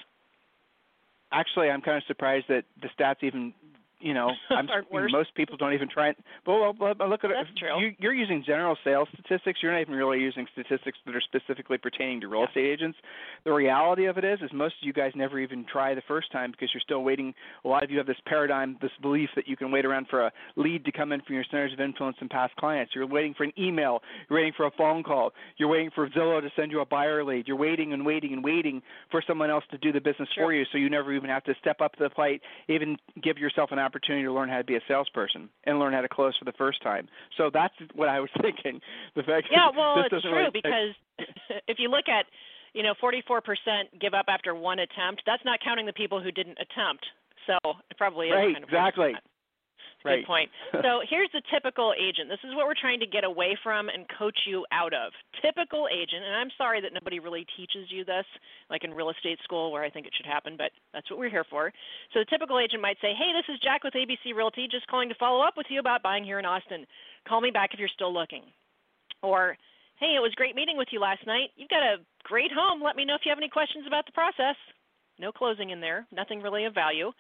Actually, 1.32 1.70
I'm 1.70 1.82
kind 1.82 1.98
of 1.98 2.03
surprised 2.08 2.46
that 2.50 2.65
the 2.82 2.89
stats 2.98 3.24
even 3.24 3.53
you 4.01 4.13
know, 4.13 4.29
I'm, 4.50 4.67
most 5.12 5.34
people 5.36 5.58
don't 5.58 5.74
even 5.74 5.89
try. 5.89 6.10
It. 6.10 6.17
But 6.46 6.53
well, 6.53 6.75
well, 6.79 7.10
look 7.10 7.24
at 7.24 7.29
That's 7.36 7.50
it. 7.50 7.60
True. 7.60 7.79
You, 7.79 7.91
you're 8.00 8.13
using 8.13 8.43
general 8.46 8.77
sales 8.84 9.08
statistics. 9.13 9.60
You're 9.62 9.72
not 9.72 9.81
even 9.81 9.96
really 9.96 10.20
using 10.20 10.48
statistics 10.53 10.98
that 11.05 11.15
are 11.15 11.22
specifically 11.22 11.77
pertaining 11.77 12.22
to 12.22 12.27
real 12.27 12.41
yeah. 12.41 12.48
estate 12.48 12.65
agents. 12.65 12.98
The 13.46 13.53
reality 13.53 14.05
of 14.05 14.17
it 14.17 14.25
is, 14.25 14.39
is 14.41 14.50
most 14.53 14.75
of 14.81 14.86
you 14.86 14.93
guys 14.93 15.12
never 15.15 15.39
even 15.39 15.65
try 15.72 15.96
the 15.96 16.01
first 16.08 16.31
time 16.31 16.51
because 16.51 16.70
you're 16.74 16.81
still 16.81 17.03
waiting. 17.03 17.34
A 17.65 17.67
lot 17.67 17.84
of 17.84 17.91
you 17.91 17.98
have 17.98 18.08
this 18.08 18.17
paradigm, 18.25 18.77
this 18.81 18.91
belief 19.01 19.29
that 19.36 19.48
you 19.48 19.55
can 19.55 19.72
wait 19.72 19.86
around 19.86 20.08
for 20.10 20.25
a 20.25 20.31
lead 20.55 20.86
to 20.86 20.91
come 20.91 21.12
in 21.12 21.22
from 21.22 21.36
your 21.36 21.46
centers 21.50 21.74
of 21.74 21.79
influence 21.79 22.17
and 22.20 22.29
past 22.29 22.55
clients. 22.55 22.93
You're 22.96 23.08
waiting 23.08 23.34
for 23.36 23.43
an 23.43 23.53
email. 23.58 24.01
You're 24.29 24.39
waiting 24.39 24.53
for 24.55 24.65
a 24.65 24.72
phone 24.72 25.03
call. 25.03 25.31
You're 25.58 25.70
waiting 25.70 25.91
for 25.93 26.10
Zillow 26.10 26.41
to 26.41 26.50
send 26.55 26.72
you 26.72 26.81
a 26.81 26.86
buyer 26.86 27.24
lead. 27.24 27.48
You're 27.48 27.58
waiting 27.58 27.93
and 27.93 28.05
waiting 28.05 28.34
and 28.34 28.43
waiting 28.43 28.81
for 29.10 29.24
someone 29.25 29.50
else 29.50 29.63
to 29.72 29.77
do 29.77 29.91
the 29.91 30.01
business 30.01 30.29
sure. 30.36 30.46
for 30.46 30.53
you, 30.53 30.63
so 30.72 30.77
you 30.77 30.89
never 30.89 31.13
even 31.13 31.29
have 31.29 31.43
to 31.46 31.53
step 31.60 31.81
up 31.81 31.93
to 31.93 32.03
the 32.03 32.10
plate, 32.10 32.41
even 32.67 32.98
give 33.24 33.38
yourself 33.38 33.72
an 33.72 33.79
opportunity 33.79 33.90
to 34.00 34.33
learn 34.33 34.50
how 34.50 34.57
to 34.57 34.63
be 34.63 34.75
a 34.75 34.81
salesperson 34.88 35.50
and 35.65 35.79
learn 35.79 35.93
how 35.93 36.01
to 36.01 36.10
close 36.10 36.36
for 36.38 36.45
the 36.45 36.53
first 36.57 36.81
time. 36.81 37.07
So 37.38 37.50
that's 37.53 37.74
what 37.93 38.10
I 38.10 38.19
was 38.19 38.29
thinking. 38.41 38.79
The 39.15 39.24
fact 39.24 39.48
yeah, 39.51 39.69
well, 39.75 40.00
it's 40.00 40.21
true 40.21 40.36
really 40.36 40.51
because 40.51 40.95
if 41.67 41.77
you 41.79 41.89
look 41.89 42.07
at, 42.07 42.25
you 42.74 42.83
know, 42.83 42.93
44% 43.01 43.41
give 44.00 44.13
up 44.13 44.25
after 44.29 44.55
one 44.55 44.79
attempt. 44.79 45.24
That's 45.25 45.43
not 45.43 45.60
counting 45.63 45.86
the 45.86 45.93
people 45.93 46.21
who 46.21 46.31
didn't 46.31 46.57
attempt. 46.62 47.05
So 47.48 47.57
it 47.89 47.98
probably 47.98 48.27
is 48.27 48.33
right, 48.33 48.53
kind 48.53 48.63
of 48.63 48.69
exactly. 48.69 49.13
Good 50.03 50.25
point. 50.25 50.50
so 50.84 51.01
here's 51.10 51.29
the 51.34 51.41
typical 51.53 51.93
agent. 51.93 52.29
This 52.29 52.41
is 52.43 52.55
what 52.55 52.65
we're 52.65 52.79
trying 52.79 53.00
to 53.00 53.08
get 53.08 53.24
away 53.24 53.58
from 53.62 53.89
and 53.89 54.05
coach 54.17 54.38
you 54.46 54.65
out 54.72 54.93
of. 54.93 55.13
Typical 55.41 55.88
agent, 55.91 56.25
and 56.25 56.36
I'm 56.36 56.50
sorry 56.58 56.81
that 56.81 56.93
nobody 56.93 57.20
really 57.20 57.46
teaches 57.58 57.89
you 57.89 58.05
this, 58.05 58.25
like 58.70 58.84
in 58.84 58.93
real 58.93 59.10
estate 59.10 59.39
school 59.43 59.72
where 59.72 59.84
I 59.84 59.89
think 59.89 60.08
it 60.08 60.13
should 60.15 60.25
happen, 60.25 60.55
but 60.58 60.72
that's 60.93 61.10
what 61.10 61.20
we're 61.20 61.29
here 61.29 61.46
for. 61.50 61.72
So 62.13 62.20
the 62.20 62.29
typical 62.29 62.60
agent 62.60 62.81
might 62.81 62.98
say, 63.01 63.13
Hey, 63.13 63.31
this 63.34 63.48
is 63.53 63.60
Jack 63.62 63.84
with 63.84 63.93
ABC 63.93 64.36
Realty, 64.36 64.67
just 64.70 64.88
calling 64.88 65.10
to 65.10 65.15
follow 65.15 65.41
up 65.46 65.55
with 65.58 65.67
you 65.70 65.79
about 65.79 66.03
buying 66.03 66.24
here 66.24 66.39
in 66.39 66.46
Austin. 66.46 66.86
Call 67.27 67.41
me 67.41 67.51
back 67.51 67.74
if 67.74 67.79
you're 67.79 67.93
still 67.93 68.13
looking. 68.13 68.43
Or, 69.22 69.58
Hey, 70.00 70.17
it 70.17 70.24
was 70.24 70.34
great 70.36 70.55
meeting 70.55 70.77
with 70.77 70.89
you 70.91 71.00
last 71.00 71.25
night. 71.27 71.53
You've 71.55 71.70
got 71.70 71.84
a 71.84 72.01
great 72.24 72.51
home. 72.51 72.81
Let 72.81 72.96
me 72.96 73.05
know 73.05 73.13
if 73.13 73.22
you 73.24 73.29
have 73.29 73.38
any 73.38 73.50
questions 73.50 73.86
about 73.86 74.08
the 74.08 74.12
process 74.13 74.55
no 75.22 75.31
closing 75.31 75.70
in 75.70 75.79
there, 75.79 76.08
nothing 76.12 76.41
really 76.41 76.65
of 76.65 76.74
value. 76.74 77.12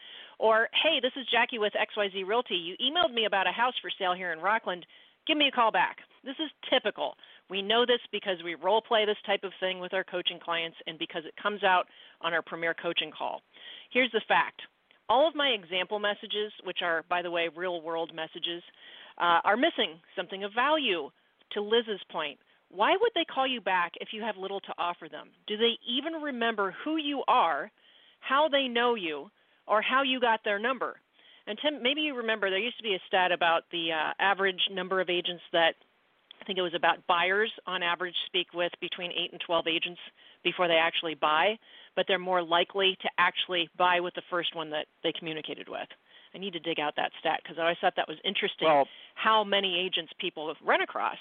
Or, 0.41 0.69
hey, 0.81 0.97
this 0.99 1.11
is 1.15 1.27
Jackie 1.31 1.59
with 1.59 1.73
XYZ 1.77 2.25
Realty. 2.25 2.55
You 2.55 2.73
emailed 2.81 3.13
me 3.13 3.25
about 3.25 3.45
a 3.45 3.51
house 3.51 3.75
for 3.79 3.91
sale 3.99 4.15
here 4.15 4.33
in 4.33 4.39
Rockland. 4.39 4.87
Give 5.27 5.37
me 5.37 5.47
a 5.47 5.51
call 5.51 5.71
back. 5.71 5.97
This 6.25 6.35
is 6.39 6.49
typical. 6.67 7.13
We 7.47 7.61
know 7.61 7.85
this 7.85 8.01
because 8.11 8.41
we 8.43 8.55
role 8.55 8.81
play 8.81 9.05
this 9.05 9.21
type 9.23 9.43
of 9.43 9.51
thing 9.59 9.79
with 9.79 9.93
our 9.93 10.03
coaching 10.03 10.39
clients 10.43 10.77
and 10.87 10.97
because 10.97 11.21
it 11.27 11.35
comes 11.41 11.63
out 11.63 11.85
on 12.21 12.33
our 12.33 12.41
premier 12.41 12.73
coaching 12.73 13.11
call. 13.15 13.43
Here's 13.91 14.11
the 14.13 14.21
fact 14.27 14.63
all 15.09 15.27
of 15.27 15.35
my 15.35 15.49
example 15.49 15.99
messages, 15.99 16.51
which 16.63 16.79
are, 16.81 17.05
by 17.07 17.21
the 17.21 17.29
way, 17.29 17.47
real 17.55 17.79
world 17.79 18.11
messages, 18.15 18.63
uh, 19.19 19.45
are 19.45 19.57
missing 19.57 20.01
something 20.15 20.43
of 20.43 20.53
value. 20.55 21.11
To 21.51 21.61
Liz's 21.61 22.01
point, 22.09 22.39
why 22.69 22.93
would 22.99 23.11
they 23.13 23.25
call 23.25 23.45
you 23.45 23.61
back 23.61 23.91
if 23.99 24.07
you 24.11 24.23
have 24.23 24.37
little 24.37 24.61
to 24.61 24.73
offer 24.79 25.07
them? 25.11 25.27
Do 25.45 25.57
they 25.57 25.77
even 25.85 26.13
remember 26.13 26.73
who 26.83 26.97
you 26.97 27.21
are 27.27 27.69
how 28.21 28.47
they 28.47 28.67
know 28.67 28.95
you, 28.95 29.29
or 29.67 29.81
how 29.81 30.03
you 30.03 30.19
got 30.19 30.41
their 30.43 30.59
number. 30.59 30.97
And 31.47 31.57
Tim, 31.61 31.81
maybe 31.81 32.01
you 32.01 32.15
remember 32.15 32.49
there 32.49 32.59
used 32.59 32.77
to 32.77 32.83
be 32.83 32.95
a 32.95 33.01
stat 33.07 33.31
about 33.31 33.63
the 33.71 33.91
uh, 33.91 34.13
average 34.19 34.61
number 34.71 35.01
of 35.01 35.09
agents 35.09 35.43
that 35.53 35.75
I 36.41 36.45
think 36.45 36.57
it 36.57 36.63
was 36.63 36.73
about 36.75 37.05
buyers 37.07 37.51
on 37.67 37.83
average 37.83 38.15
speak 38.25 38.47
with 38.53 38.71
between 38.81 39.11
8 39.11 39.31
and 39.31 39.41
12 39.41 39.67
agents 39.67 39.99
before 40.43 40.67
they 40.67 40.75
actually 40.75 41.15
buy, 41.15 41.57
but 41.95 42.05
they're 42.07 42.19
more 42.19 42.41
likely 42.41 42.97
to 43.01 43.09
actually 43.17 43.69
buy 43.77 43.99
with 43.99 44.15
the 44.15 44.23
first 44.29 44.55
one 44.55 44.71
that 44.71 44.87
they 45.03 45.13
communicated 45.17 45.69
with. 45.69 45.87
I 46.33 46.37
need 46.37 46.53
to 46.53 46.59
dig 46.59 46.79
out 46.79 46.95
that 46.95 47.11
stat 47.19 47.41
because 47.43 47.57
I 47.59 47.63
always 47.63 47.77
thought 47.81 47.93
that 47.97 48.07
was 48.07 48.17
interesting 48.23 48.67
well, 48.67 48.87
how 49.15 49.43
many 49.43 49.77
agents 49.79 50.11
people 50.19 50.53
run 50.63 50.81
across. 50.81 51.17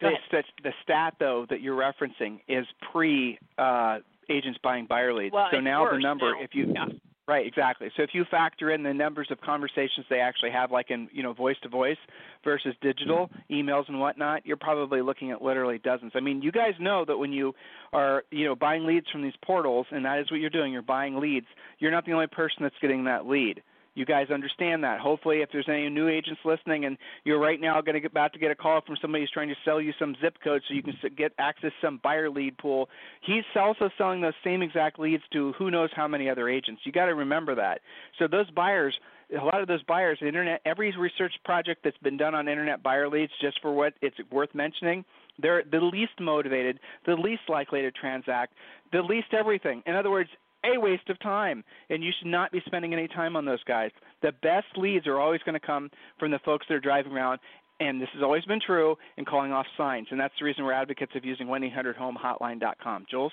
The, 0.00 0.42
the 0.62 0.72
stat, 0.82 1.14
though, 1.18 1.46
that 1.50 1.60
you're 1.60 1.76
referencing 1.76 2.40
is 2.48 2.64
pre 2.90 3.38
uh, 3.58 3.98
agents 4.30 4.58
buying 4.62 4.86
buyer 4.86 5.12
leads. 5.12 5.32
Well, 5.32 5.48
so 5.50 5.60
now 5.60 5.90
the 5.90 5.98
number, 5.98 6.32
now. 6.32 6.42
if 6.42 6.50
you 6.54 6.72
yeah. 6.74 6.86
right 7.26 7.46
exactly. 7.46 7.90
So 7.96 8.02
if 8.02 8.10
you 8.12 8.24
factor 8.30 8.70
in 8.70 8.82
the 8.82 8.94
numbers 8.94 9.28
of 9.30 9.40
conversations 9.40 10.06
they 10.08 10.20
actually 10.20 10.50
have, 10.50 10.70
like 10.70 10.90
in 10.90 11.08
you 11.12 11.22
know 11.22 11.32
voice 11.32 11.56
to 11.62 11.68
voice 11.68 11.98
versus 12.44 12.74
digital 12.80 13.30
emails 13.50 13.88
and 13.88 14.00
whatnot, 14.00 14.46
you're 14.46 14.56
probably 14.56 15.02
looking 15.02 15.30
at 15.30 15.42
literally 15.42 15.78
dozens. 15.78 16.12
I 16.14 16.20
mean, 16.20 16.42
you 16.42 16.52
guys 16.52 16.74
know 16.80 17.04
that 17.06 17.16
when 17.16 17.32
you 17.32 17.54
are 17.92 18.24
you 18.30 18.46
know 18.46 18.54
buying 18.54 18.86
leads 18.86 19.08
from 19.10 19.22
these 19.22 19.36
portals, 19.44 19.86
and 19.90 20.04
that 20.04 20.18
is 20.18 20.30
what 20.30 20.40
you're 20.40 20.50
doing, 20.50 20.72
you're 20.72 20.82
buying 20.82 21.16
leads. 21.16 21.46
You're 21.78 21.92
not 21.92 22.06
the 22.06 22.12
only 22.12 22.28
person 22.28 22.62
that's 22.62 22.74
getting 22.80 23.04
that 23.04 23.26
lead 23.26 23.62
you 23.94 24.04
guys 24.04 24.30
understand 24.30 24.84
that. 24.84 25.00
Hopefully, 25.00 25.38
if 25.38 25.48
there's 25.52 25.68
any 25.68 25.88
new 25.88 26.08
agents 26.08 26.40
listening 26.44 26.84
and 26.84 26.96
you're 27.24 27.40
right 27.40 27.60
now 27.60 27.80
going 27.80 27.94
to 27.94 28.00
get 28.00 28.10
about 28.10 28.32
to 28.32 28.38
get 28.38 28.50
a 28.50 28.54
call 28.54 28.80
from 28.86 28.96
somebody 29.00 29.22
who's 29.22 29.30
trying 29.30 29.48
to 29.48 29.56
sell 29.64 29.80
you 29.80 29.92
some 29.98 30.14
zip 30.20 30.36
code 30.42 30.62
so 30.68 30.74
you 30.74 30.82
can 30.82 30.94
get 31.16 31.32
access 31.38 31.70
to 31.70 31.86
some 31.86 32.00
buyer 32.02 32.30
lead 32.30 32.56
pool, 32.58 32.88
he's 33.22 33.44
also 33.56 33.90
selling 33.98 34.20
those 34.20 34.32
same 34.42 34.62
exact 34.62 34.98
leads 34.98 35.22
to 35.32 35.52
who 35.58 35.70
knows 35.70 35.90
how 35.94 36.08
many 36.08 36.28
other 36.28 36.48
agents. 36.48 36.82
You 36.84 36.92
got 36.92 37.06
to 37.06 37.14
remember 37.14 37.54
that. 37.56 37.80
So 38.18 38.26
those 38.26 38.50
buyers 38.50 38.94
a 39.38 39.44
lot 39.44 39.60
of 39.60 39.68
those 39.68 39.82
buyers, 39.84 40.18
internet, 40.20 40.60
every 40.64 40.92
research 40.96 41.32
project 41.44 41.82
that's 41.84 41.96
been 41.98 42.16
done 42.16 42.34
on 42.34 42.48
internet 42.48 42.82
buyer 42.82 43.08
leads, 43.08 43.32
just 43.40 43.60
for 43.60 43.72
what 43.72 43.94
it's 44.02 44.16
worth 44.30 44.52
mentioning, 44.54 45.04
they're 45.38 45.62
the 45.70 45.80
least 45.80 46.12
motivated, 46.20 46.80
the 47.06 47.14
least 47.14 47.42
likely 47.48 47.82
to 47.82 47.90
transact, 47.92 48.54
the 48.92 49.02
least 49.02 49.28
everything. 49.32 49.82
In 49.86 49.94
other 49.94 50.10
words, 50.10 50.30
a 50.64 50.78
waste 50.78 51.08
of 51.08 51.18
time, 51.20 51.64
and 51.88 52.02
you 52.02 52.10
should 52.18 52.28
not 52.28 52.52
be 52.52 52.62
spending 52.66 52.92
any 52.92 53.08
time 53.08 53.36
on 53.36 53.44
those 53.44 53.62
guys. 53.64 53.90
The 54.22 54.32
best 54.42 54.66
leads 54.76 55.06
are 55.06 55.18
always 55.18 55.40
going 55.44 55.58
to 55.58 55.66
come 55.66 55.90
from 56.18 56.30
the 56.30 56.40
folks 56.44 56.66
that 56.68 56.74
are 56.74 56.80
driving 56.80 57.12
around, 57.12 57.40
and 57.80 58.00
this 58.00 58.08
has 58.14 58.22
always 58.22 58.44
been 58.44 58.60
true 58.64 58.96
in 59.16 59.24
calling 59.24 59.52
off 59.52 59.66
signs, 59.76 60.08
and 60.10 60.20
that's 60.20 60.34
the 60.38 60.44
reason 60.44 60.64
we're 60.64 60.72
advocates 60.72 61.12
of 61.14 61.24
using 61.24 61.46
1-800-HOME-HOTLINE.com. 61.46 63.06
Jules? 63.10 63.32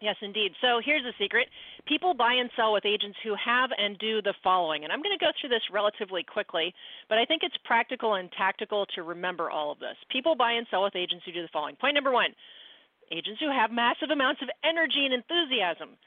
Yes, 0.00 0.16
indeed. 0.22 0.52
So 0.62 0.80
here's 0.82 1.02
the 1.02 1.12
secret. 1.20 1.48
People 1.86 2.14
buy 2.14 2.32
and 2.32 2.48
sell 2.56 2.72
with 2.72 2.86
agents 2.86 3.18
who 3.22 3.34
have 3.36 3.68
and 3.76 3.98
do 3.98 4.22
the 4.22 4.32
following. 4.42 4.84
And 4.84 4.92
I'm 4.92 5.02
going 5.02 5.16
to 5.16 5.22
go 5.22 5.30
through 5.38 5.50
this 5.50 5.60
relatively 5.70 6.24
quickly, 6.24 6.72
but 7.10 7.18
I 7.18 7.26
think 7.26 7.42
it's 7.44 7.56
practical 7.64 8.14
and 8.14 8.32
tactical 8.32 8.86
to 8.94 9.02
remember 9.02 9.50
all 9.50 9.70
of 9.70 9.78
this. 9.78 9.96
People 10.10 10.34
buy 10.34 10.52
and 10.52 10.66
sell 10.70 10.84
with 10.84 10.96
agents 10.96 11.24
who 11.26 11.32
do 11.32 11.42
the 11.42 11.52
following. 11.52 11.76
Point 11.76 11.94
number 11.94 12.12
one 12.12 12.32
agents 13.12 13.40
who 13.40 13.50
have 13.50 13.72
massive 13.72 14.08
amounts 14.10 14.40
of 14.40 14.48
energy 14.62 15.04
and 15.04 15.12
enthusiasm 15.12 15.98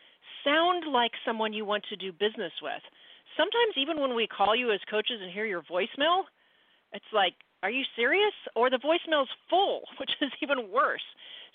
sound 0.44 0.92
like 0.92 1.12
someone 1.25 1.53
you 1.53 1.65
want 1.65 1.84
to 1.89 1.96
do 1.96 2.12
business 2.12 2.53
with. 2.62 2.82
Sometimes, 3.38 3.74
even 3.77 4.00
when 4.00 4.15
we 4.15 4.27
call 4.27 4.56
you 4.56 4.72
as 4.72 4.80
coaches 4.89 5.20
and 5.22 5.32
hear 5.32 5.46
your 5.46 5.63
voicemail, 5.63 6.24
it's 6.92 7.12
like, 7.13 7.34
are 7.63 7.72
you 7.72 7.84
serious? 7.96 8.34
Or 8.56 8.70
the 8.70 8.77
voicemail's 8.77 9.30
full, 9.50 9.82
which 10.00 10.12
is 10.22 10.32
even 10.42 10.72
worse. 10.72 11.03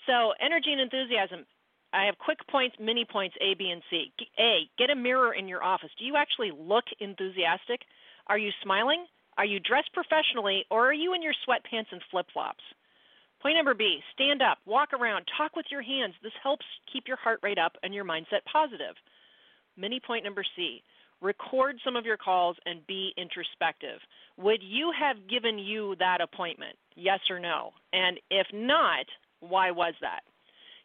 So, 0.05 0.33
energy 0.41 0.71
and 0.71 0.81
enthusiasm. 0.81 1.45
I 1.91 2.05
have 2.05 2.17
quick 2.19 2.39
points, 2.47 2.75
mini 2.79 3.05
points, 3.05 3.35
A, 3.41 3.55
B, 3.55 3.69
and 3.71 3.81
C. 3.89 4.11
A, 4.39 4.69
get 4.77 4.91
a 4.91 4.95
mirror 4.95 5.33
in 5.33 5.47
your 5.47 5.63
office. 5.63 5.89
Do 5.97 6.05
you 6.05 6.15
actually 6.15 6.51
look 6.51 6.85
enthusiastic? 6.99 7.81
Are 8.27 8.37
you 8.37 8.51
smiling? 8.61 9.05
Are 9.37 9.45
you 9.45 9.59
dressed 9.59 9.91
professionally, 9.93 10.65
or 10.69 10.87
are 10.89 10.93
you 10.93 11.13
in 11.13 11.23
your 11.23 11.33
sweatpants 11.47 11.91
and 11.91 12.01
flip 12.11 12.27
flops? 12.31 12.63
Point 13.41 13.55
number 13.55 13.73
B 13.73 13.99
stand 14.13 14.41
up, 14.41 14.57
walk 14.65 14.89
around, 14.93 15.25
talk 15.37 15.55
with 15.55 15.65
your 15.71 15.81
hands. 15.81 16.13
This 16.21 16.33
helps 16.43 16.65
keep 16.91 17.07
your 17.07 17.17
heart 17.17 17.39
rate 17.41 17.57
up 17.57 17.73
and 17.83 17.93
your 17.93 18.05
mindset 18.05 18.43
positive. 18.51 18.95
Mini 19.77 19.99
point 20.05 20.23
number 20.25 20.43
C 20.55 20.81
record 21.21 21.75
some 21.83 21.95
of 21.95 22.05
your 22.05 22.17
calls 22.17 22.55
and 22.65 22.85
be 22.87 23.13
introspective. 23.17 23.99
Would 24.37 24.61
you 24.63 24.91
have 24.97 25.27
given 25.29 25.59
you 25.59 25.95
that 25.99 26.21
appointment? 26.21 26.77
Yes 26.95 27.19
or 27.29 27.39
no? 27.39 27.71
And 27.91 28.19
if 28.29 28.47
not, 28.53 29.05
why 29.41 29.71
was 29.71 29.93
that? 30.01 30.21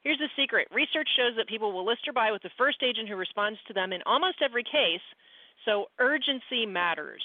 Here's 0.02 0.18
the 0.18 0.28
secret 0.36 0.68
research 0.72 1.08
shows 1.16 1.36
that 1.36 1.48
people 1.48 1.72
will 1.72 1.86
list 1.86 2.06
or 2.06 2.12
buy 2.12 2.30
with 2.30 2.42
the 2.42 2.50
first 2.58 2.82
agent 2.82 3.08
who 3.08 3.16
responds 3.16 3.58
to 3.66 3.72
them 3.72 3.92
in 3.92 4.02
almost 4.06 4.42
every 4.44 4.64
case, 4.64 5.04
so 5.64 5.86
urgency 5.98 6.66
matters. 6.66 7.22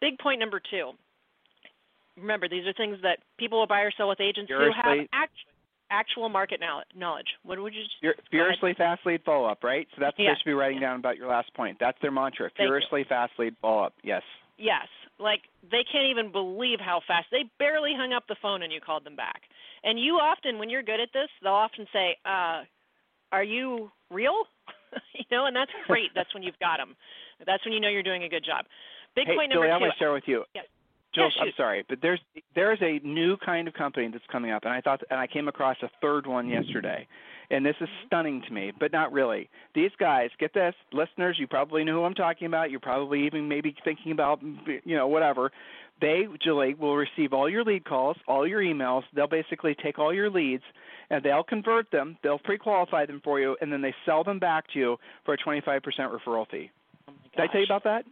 Big 0.00 0.18
point 0.18 0.40
number 0.40 0.60
two. 0.70 0.92
Remember, 2.20 2.48
these 2.48 2.66
are 2.66 2.72
things 2.72 2.98
that 3.02 3.18
people 3.38 3.58
will 3.58 3.66
buy 3.66 3.80
or 3.80 3.92
sell 3.96 4.08
with 4.08 4.20
agents 4.20 4.48
Furiously, 4.48 4.74
who 4.82 4.88
have 4.88 5.08
act, 5.12 5.32
actual 5.90 6.28
market 6.28 6.60
knowledge. 6.94 7.26
What 7.42 7.60
would 7.60 7.74
you 7.74 7.82
just, 7.82 8.18
Furiously 8.30 8.74
fast 8.74 9.04
lead 9.06 9.22
follow 9.24 9.46
up, 9.46 9.64
right? 9.64 9.86
So 9.94 10.00
that's 10.00 10.16
what 10.18 10.24
Yeah. 10.24 10.30
they 10.32 10.38
should 10.38 10.44
be 10.50 10.54
writing 10.54 10.80
down 10.80 10.98
about 10.98 11.16
your 11.16 11.28
last 11.28 11.52
point. 11.54 11.78
That's 11.78 11.98
their 12.00 12.10
mantra. 12.10 12.48
Thank 12.50 12.58
you. 12.60 12.66
Furiously 12.66 13.04
fast 13.04 13.32
lead 13.38 13.56
follow 13.60 13.84
up. 13.84 13.94
Yes. 14.02 14.22
Yes. 14.58 14.86
Like 15.18 15.42
they 15.62 15.84
can't 15.90 16.06
even 16.10 16.30
believe 16.30 16.78
how 16.80 17.00
fast 17.06 17.26
they 17.30 17.44
barely 17.58 17.94
hung 17.94 18.12
up 18.12 18.24
the 18.28 18.36
phone 18.40 18.62
and 18.62 18.72
you 18.72 18.80
called 18.80 19.04
them 19.04 19.16
back. 19.16 19.42
And 19.82 19.98
you 19.98 20.14
often 20.14 20.58
when 20.58 20.68
you're 20.70 20.82
good 20.82 21.00
at 21.00 21.12
this, 21.12 21.28
they'll 21.42 21.52
often 21.52 21.86
say, 21.92 22.16
uh, 22.24 22.64
"Are 23.32 23.42
you 23.42 23.90
real?" 24.10 24.44
you 25.14 25.24
know, 25.30 25.46
and 25.46 25.54
that's 25.56 25.70
great. 25.86 26.10
that's 26.14 26.32
when 26.34 26.42
you've 26.42 26.58
got 26.58 26.78
them. 26.78 26.96
That's 27.46 27.64
when 27.64 27.72
you 27.72 27.80
know 27.80 27.88
you're 27.88 28.02
doing 28.02 28.24
a 28.24 28.28
good 28.28 28.44
job. 28.44 28.66
Big 29.14 29.26
hey, 29.26 29.34
point 29.36 29.50
number 29.50 29.66
I 29.66 29.78
two. 29.78 29.82
want 29.82 29.92
to 29.92 29.98
share 29.98 30.12
with 30.12 30.24
you. 30.26 30.44
Yes. 30.54 30.66
Jules, 31.18 31.34
Yeah, 31.36 31.42
I'm 31.44 31.52
sorry, 31.56 31.84
but 31.88 31.98
there's 32.02 32.20
there's 32.54 32.78
a 32.82 33.00
new 33.06 33.36
kind 33.38 33.68
of 33.68 33.74
company 33.74 34.08
that's 34.12 34.24
coming 34.30 34.50
up, 34.50 34.64
and 34.64 34.72
I 34.72 34.80
thought, 34.80 35.02
and 35.10 35.18
I 35.20 35.26
came 35.26 35.48
across 35.48 35.76
a 35.82 35.90
third 36.00 36.26
one 36.26 36.48
yesterday, 36.48 37.06
and 37.50 37.64
this 37.64 37.76
is 37.80 37.88
Mm-hmm. 37.88 38.06
stunning 38.06 38.42
to 38.46 38.52
me, 38.52 38.72
but 38.78 38.92
not 38.92 39.12
really. 39.12 39.48
These 39.74 39.90
guys, 39.98 40.30
get 40.38 40.52
this, 40.54 40.74
listeners, 40.92 41.36
you 41.38 41.46
probably 41.46 41.84
know 41.84 41.94
who 41.94 42.04
I'm 42.04 42.14
talking 42.14 42.46
about. 42.46 42.70
You're 42.70 42.80
probably 42.80 43.26
even 43.26 43.48
maybe 43.48 43.74
thinking 43.84 44.12
about, 44.12 44.40
you 44.42 44.96
know, 44.96 45.08
whatever. 45.08 45.50
They, 46.00 46.26
Julie, 46.42 46.74
will 46.74 46.96
receive 46.96 47.32
all 47.32 47.48
your 47.50 47.64
lead 47.64 47.84
calls, 47.84 48.16
all 48.28 48.46
your 48.46 48.60
emails. 48.60 49.02
They'll 49.14 49.26
basically 49.26 49.74
take 49.82 49.98
all 49.98 50.14
your 50.14 50.30
leads, 50.30 50.62
and 51.10 51.24
they'll 51.24 51.42
convert 51.42 51.90
them. 51.90 52.16
They'll 52.22 52.38
pre-qualify 52.38 53.06
them 53.06 53.20
for 53.24 53.40
you, 53.40 53.56
and 53.60 53.72
then 53.72 53.82
they 53.82 53.94
sell 54.06 54.22
them 54.22 54.38
back 54.38 54.64
to 54.74 54.78
you 54.78 54.96
for 55.24 55.34
a 55.34 55.38
25% 55.38 55.80
referral 55.82 56.48
fee. 56.50 56.70
Oh 57.08 57.12
Did 57.36 57.40
I 57.42 57.46
tell 57.52 57.60
you 57.60 57.66
about 57.66 57.84
that? 57.84 58.04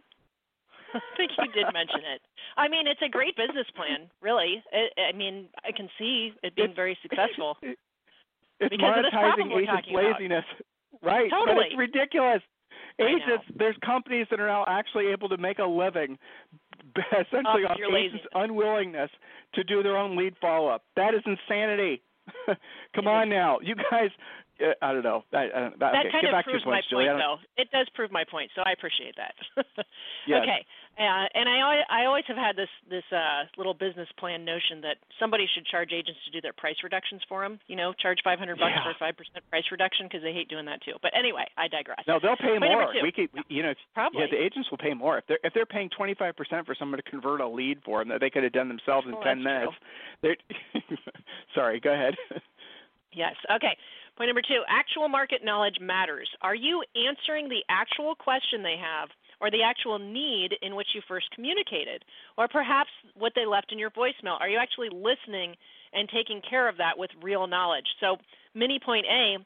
I 0.93 0.99
think 1.17 1.31
you 1.37 1.51
did 1.53 1.71
mention 1.73 2.01
it. 2.05 2.21
I 2.55 2.67
mean, 2.67 2.87
it's 2.87 3.01
a 3.05 3.09
great 3.09 3.35
business 3.35 3.67
plan, 3.75 4.09
really. 4.21 4.63
I, 4.73 5.09
I 5.09 5.11
mean, 5.15 5.47
I 5.65 5.71
can 5.71 5.89
see 5.97 6.31
it 6.43 6.55
being 6.55 6.71
It's- 6.71 6.75
very 6.75 6.97
successful. 7.01 7.57
It's 8.59 8.71
Because 8.73 8.97
of 8.97 9.03
this 9.05 9.11
problem 9.13 9.49
monetizing 9.49 9.61
agents' 9.61 9.69
talking 9.85 9.93
about. 9.93 10.11
laziness. 10.17 10.45
Right. 11.03 11.29
But 11.29 11.45
Totally. 11.45 11.65
it's 11.69 11.77
ridiculous. 11.77 12.41
Agents, 12.97 13.45
there's 13.55 13.75
companies 13.85 14.25
that 14.31 14.39
are 14.39 14.47
now 14.47 14.65
actually 14.67 15.07
able 15.13 15.29
to 15.29 15.37
make 15.37 15.59
a 15.59 15.65
living 15.65 16.17
essentially 16.97 17.65
Off 17.69 17.71
off 17.71 17.77
your 17.77 17.95
agents' 17.95 18.25
laziness. 18.25 18.33
unwillingness 18.33 19.11
to 19.53 19.63
do 19.63 19.83
their 19.83 19.95
own 19.95 20.17
lead 20.17 20.33
follow 20.41 20.69
up. 20.69 20.81
That 20.95 21.13
is 21.13 21.21
insanity. 21.27 22.01
Come 22.95 23.05
It 23.05 23.07
on 23.07 23.27
is. 23.27 23.29
now. 23.31 23.59
You 23.61 23.75
guys, 23.75 24.09
uh, 24.59 24.73
I 24.81 24.91
don't 24.91 25.03
know. 25.03 25.23
I, 25.33 25.37
I 25.37 25.59
don't, 25.69 25.79
that 25.79 25.93
okay, 25.93 26.09
kind 26.11 26.21
get 26.21 26.29
of 26.29 26.31
back 26.33 26.45
to 26.45 26.51
your 26.51 26.59
proves 26.61 26.65
my 26.65 26.81
Julie. 26.89 27.05
Point, 27.05 27.19
don't- 27.19 27.39
though. 27.55 27.61
It 27.61 27.69
does 27.71 27.87
prove 27.93 28.11
my 28.11 28.23
point, 28.25 28.49
so 28.55 28.63
I 28.65 28.71
appreciate 28.71 29.13
that. 29.17 29.35
Yes. 30.25 30.41
Okay, 30.41 30.65
uh, 30.97 31.25
and 31.37 31.47
I 31.47 31.61
always, 31.61 31.83
I 31.89 32.05
always 32.05 32.25
have 32.27 32.37
had 32.37 32.55
this 32.55 32.69
this 32.89 33.03
uh, 33.13 33.45
little 33.57 33.73
business 33.73 34.07
plan 34.17 34.43
notion 34.43 34.81
that 34.81 34.97
somebody 35.19 35.45
should 35.53 35.65
charge 35.65 35.91
agents 35.93 36.19
to 36.25 36.31
do 36.31 36.41
their 36.41 36.53
price 36.53 36.75
reductions 36.83 37.21
for 37.29 37.43
them. 37.43 37.59
You 37.67 37.75
know, 37.75 37.93
charge 37.93 38.17
500 38.23 38.57
bucks 38.57 38.73
Yeah. 38.75 38.83
for 38.83 38.91
a 38.91 38.99
five 38.99 39.15
percent 39.15 39.45
price 39.49 39.63
reduction 39.71 40.07
because 40.07 40.23
they 40.23 40.33
hate 40.33 40.49
doing 40.49 40.65
that 40.65 40.81
too. 40.81 40.93
But 41.01 41.11
anyway, 41.13 41.45
I 41.57 41.67
digress. 41.67 42.01
No, 42.07 42.19
they'll 42.21 42.35
pay 42.35 42.57
Point 42.57 42.71
more. 42.73 42.89
We 43.03 43.11
could, 43.11 43.29
you 43.47 43.61
know, 43.63 43.71
if- 43.71 43.83
Probably. 43.93 44.21
yeah, 44.21 44.27
the 44.31 44.41
agents 44.41 44.71
will 44.71 44.79
pay 44.81 44.93
more 44.93 45.17
if 45.19 45.25
they're 45.27 45.39
if 45.43 45.53
they're 45.53 45.65
paying 45.69 45.89
twenty 45.95 46.15
five 46.15 46.35
percent 46.35 46.65
for 46.65 46.73
someone 46.73 46.97
to 46.97 47.07
convert 47.09 47.41
a 47.41 47.47
lead 47.47 47.77
for 47.85 48.01
them 48.01 48.09
that 48.09 48.19
they 48.19 48.29
could 48.29 48.43
have 48.43 48.53
done 48.53 48.67
themselves 48.67 49.05
in 49.07 49.13
Oh, 49.13 49.21
ten 49.23 49.43
that's 49.43 49.69
minutes. 50.23 50.41
Sorry, 51.55 51.79
go 51.79 51.93
ahead. 51.93 52.15
Yes. 53.13 53.35
Okay. 53.49 53.77
Point 54.17 54.29
number 54.29 54.41
two 54.41 54.61
actual 54.67 55.07
market 55.09 55.41
knowledge 55.43 55.75
matters. 55.79 56.29
Are 56.41 56.55
you 56.55 56.83
answering 56.95 57.49
the 57.49 57.61
actual 57.69 58.15
question 58.15 58.63
they 58.63 58.77
have 58.81 59.09
or 59.39 59.51
the 59.51 59.63
actual 59.63 59.99
need 59.99 60.55
in 60.61 60.75
which 60.75 60.87
you 60.95 61.01
first 61.07 61.29
communicated? 61.31 62.03
Or 62.37 62.47
perhaps 62.47 62.89
what 63.15 63.33
they 63.35 63.45
left 63.45 63.71
in 63.71 63.79
your 63.79 63.91
voicemail? 63.91 64.39
Are 64.39 64.49
you 64.49 64.57
actually 64.57 64.89
listening 64.89 65.55
and 65.93 66.09
taking 66.09 66.41
care 66.47 66.67
of 66.67 66.77
that 66.77 66.97
with 66.97 67.11
real 67.21 67.47
knowledge? 67.47 67.87
So, 67.99 68.17
mini 68.53 68.79
point 68.83 69.05
A, 69.05 69.37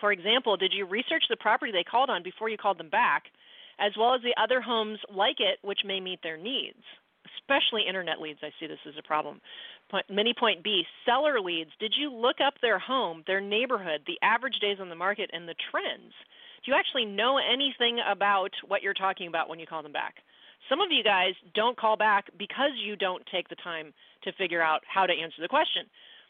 for 0.00 0.12
example, 0.12 0.56
did 0.56 0.72
you 0.72 0.86
research 0.86 1.24
the 1.28 1.36
property 1.36 1.72
they 1.72 1.84
called 1.84 2.10
on 2.10 2.22
before 2.22 2.48
you 2.48 2.56
called 2.56 2.78
them 2.78 2.90
back, 2.90 3.24
as 3.78 3.92
well 3.98 4.14
as 4.14 4.22
the 4.22 4.34
other 4.40 4.60
homes 4.60 4.98
like 5.12 5.40
it 5.40 5.58
which 5.62 5.80
may 5.84 6.00
meet 6.00 6.20
their 6.22 6.36
needs? 6.36 6.82
Especially 7.40 7.82
internet 7.86 8.20
leads, 8.20 8.38
I 8.42 8.50
see 8.60 8.66
this 8.66 8.78
as 8.86 8.94
a 8.98 9.06
problem. 9.06 9.40
Point, 9.90 10.06
mini 10.10 10.34
point 10.38 10.62
B, 10.62 10.84
seller 11.04 11.40
leads. 11.40 11.70
Did 11.78 11.94
you 11.96 12.12
look 12.12 12.36
up 12.44 12.54
their 12.60 12.78
home, 12.78 13.22
their 13.26 13.40
neighborhood, 13.40 14.02
the 14.06 14.18
average 14.22 14.58
days 14.60 14.78
on 14.80 14.88
the 14.88 14.94
market, 14.94 15.30
and 15.32 15.48
the 15.48 15.54
trends? 15.70 16.12
Do 16.64 16.72
you 16.72 16.78
actually 16.78 17.04
know 17.04 17.36
anything 17.36 18.00
about 18.00 18.50
what 18.66 18.80
you're 18.80 18.94
talking 18.94 19.28
about 19.28 19.50
when 19.50 19.58
you 19.58 19.66
call 19.66 19.82
them 19.82 19.92
back? 19.92 20.16
Some 20.70 20.80
of 20.80 20.90
you 20.90 21.04
guys 21.04 21.34
don't 21.54 21.76
call 21.76 21.96
back 21.96 22.24
because 22.38 22.72
you 22.82 22.96
don't 22.96 23.22
take 23.30 23.50
the 23.50 23.56
time 23.56 23.92
to 24.22 24.32
figure 24.32 24.62
out 24.62 24.80
how 24.88 25.04
to 25.04 25.12
answer 25.12 25.42
the 25.42 25.48
question. 25.48 25.84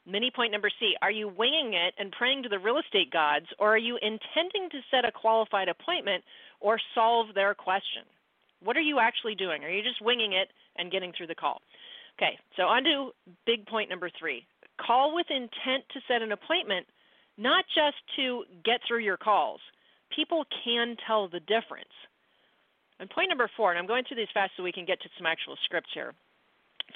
Mini 0.06 0.32
point 0.34 0.50
number 0.50 0.70
C 0.80 0.96
Are 1.02 1.10
you 1.10 1.28
winging 1.28 1.74
it 1.74 1.94
and 1.98 2.10
praying 2.10 2.42
to 2.42 2.48
the 2.48 2.58
real 2.58 2.78
estate 2.78 3.12
gods, 3.12 3.46
or 3.60 3.74
are 3.74 3.78
you 3.78 3.96
intending 4.02 4.68
to 4.70 4.80
set 4.90 5.04
a 5.04 5.12
qualified 5.12 5.68
appointment 5.68 6.24
or 6.60 6.80
solve 6.96 7.28
their 7.34 7.54
question? 7.54 8.02
What 8.60 8.76
are 8.76 8.82
you 8.82 8.98
actually 8.98 9.36
doing? 9.36 9.62
Are 9.62 9.70
you 9.70 9.82
just 9.82 10.02
winging 10.02 10.32
it 10.32 10.48
and 10.76 10.90
getting 10.90 11.12
through 11.16 11.28
the 11.28 11.34
call? 11.36 11.62
Okay, 12.18 12.38
so 12.56 12.64
on 12.64 12.82
to 12.84 13.10
big 13.46 13.66
point 13.66 13.88
number 13.88 14.10
three 14.18 14.44
call 14.84 15.14
with 15.14 15.26
intent 15.30 15.84
to 15.92 16.00
set 16.08 16.22
an 16.22 16.32
appointment, 16.32 16.86
not 17.38 17.64
just 17.72 17.96
to 18.16 18.42
get 18.64 18.80
through 18.88 18.98
your 18.98 19.16
calls. 19.16 19.60
People 20.14 20.44
can 20.64 20.96
tell 21.07 21.29
the 21.29 21.40
difference. 21.40 21.92
And 23.00 23.11
point 23.11 23.29
number 23.29 23.50
four, 23.57 23.70
and 23.70 23.79
I'm 23.79 23.87
going 23.87 24.05
through 24.07 24.18
these 24.18 24.33
fast 24.33 24.53
so 24.57 24.62
we 24.62 24.72
can 24.72 24.85
get 24.85 25.00
to 25.03 25.09
some 25.18 25.27
actual 25.27 25.57
scripts 25.64 25.90
here. 25.92 26.14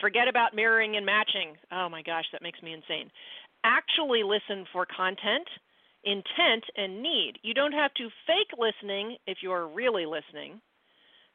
Forget 0.00 0.28
about 0.28 0.54
mirroring 0.54 0.96
and 0.96 1.04
matching. 1.04 1.56
Oh 1.72 1.88
my 1.88 2.02
gosh, 2.02 2.26
that 2.32 2.42
makes 2.42 2.62
me 2.62 2.72
insane. 2.72 3.10
Actually 3.64 4.22
listen 4.22 4.64
for 4.72 4.86
content, 4.86 5.48
intent, 6.04 6.64
and 6.76 7.02
need. 7.02 7.34
You 7.42 7.54
don't 7.54 7.72
have 7.72 7.92
to 7.94 8.08
fake 8.26 8.56
listening 8.58 9.16
if 9.26 9.38
you're 9.42 9.66
really 9.66 10.06
listening. 10.06 10.60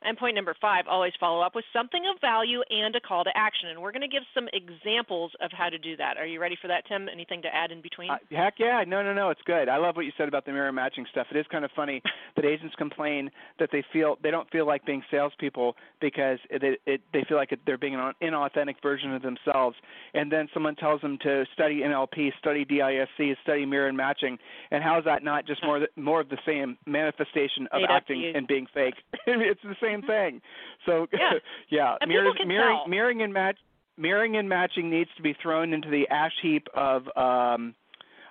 And 0.06 0.18
point 0.18 0.36
number 0.36 0.56
five, 0.60 0.86
always 0.88 1.14
follow 1.20 1.42
up 1.42 1.56
with 1.56 1.66
something 1.74 2.02
of 2.14 2.20
value 2.22 2.62
and 2.70 2.96
a 2.96 3.00
call 3.00 3.24
to 3.24 3.32
action. 3.36 3.70
And 3.70 3.82
we're 3.82 3.92
going 3.92 4.02
to 4.02 4.08
give 4.08 4.24
some 4.34 4.48
examples 4.54 5.32
of 5.42 5.52
how 5.52 5.70
to 5.70 5.78
do 5.78 5.96
that. 5.98 6.18
Are 6.18 6.26
you 6.26 6.40
ready 6.40 6.58
for 6.62 6.68
that, 6.68 6.86
Tim? 6.88 7.08
Anything 7.10 7.42
to 7.44 7.54
add 7.54 7.72
in 7.72 7.82
between? 7.82 8.10
Uh, 8.10 8.18
heck 8.32 8.56
yeah, 8.60 8.84
no, 8.86 9.02
no, 9.04 9.14
no, 9.14 9.30
it's 9.30 9.42
good. 9.46 9.70
I 9.70 9.78
love 9.78 9.96
what 9.96 10.06
you 10.06 10.12
said 10.18 10.28
about 10.28 10.46
the 10.46 10.52
mirror 10.52 10.72
matching 10.72 11.06
stuff. 11.12 11.28
It 11.32 11.38
is 11.38 11.46
kind 11.52 11.66
of 11.66 11.72
funny 11.76 12.02
that 12.36 12.46
agents 12.46 12.76
complain 12.78 13.30
that 13.60 13.70
they 13.72 13.84
feel 13.94 14.18
they 14.24 14.32
don't 14.32 14.50
feel 14.52 14.66
like 14.66 14.86
being 14.86 15.04
salespeople 15.12 15.76
because 16.02 16.40
it, 16.50 16.64
it, 16.64 16.82
it 16.86 17.02
they 17.14 17.24
feel 17.28 17.38
like 17.38 17.58
they're 17.66 17.78
being 17.78 17.96
an 17.96 18.14
inauthentic 18.22 18.76
version 18.82 19.14
of 19.14 19.22
themselves. 19.22 19.76
And 20.14 20.32
then 20.32 20.48
someone 20.54 20.76
tells 20.76 21.02
them 21.02 21.18
to 21.24 21.46
study 21.54 21.82
NLP, 21.82 22.32
study 22.40 22.66
DISC, 22.66 23.38
study 23.44 23.66
mirror 23.66 23.88
and 23.88 23.98
matching. 23.98 24.38
And 24.72 24.84
how 24.84 24.98
is 25.00 25.06
that 25.06 25.24
not 25.24 25.46
just 25.46 25.64
more 25.64 25.88
more 25.96 26.20
of 26.20 26.30
the 26.30 26.38
same 26.46 26.78
manifestation 26.86 27.68
of 27.72 27.82
acting 27.90 28.34
and 28.36 28.48
being 28.48 28.68
fake? 28.74 28.96
it's 29.28 29.62
the 29.64 29.76
same 29.82 29.93
thing. 30.02 30.42
So 30.86 31.08
Yeah. 31.14 31.34
yeah, 31.70 31.96
And 32.02 32.10
mirroring, 32.10 32.36
tell. 32.38 32.88
mirroring 32.88 33.22
and 33.22 33.34
match 33.34 33.58
mirroring 33.96 34.38
and 34.38 34.50
matching 34.50 34.90
needs 34.90 35.10
to 35.18 35.22
be 35.22 35.34
thrown 35.42 35.72
into 35.74 35.90
the 35.90 36.08
ash 36.10 36.34
heap 36.42 36.68
of 36.74 37.04
um 37.16 37.76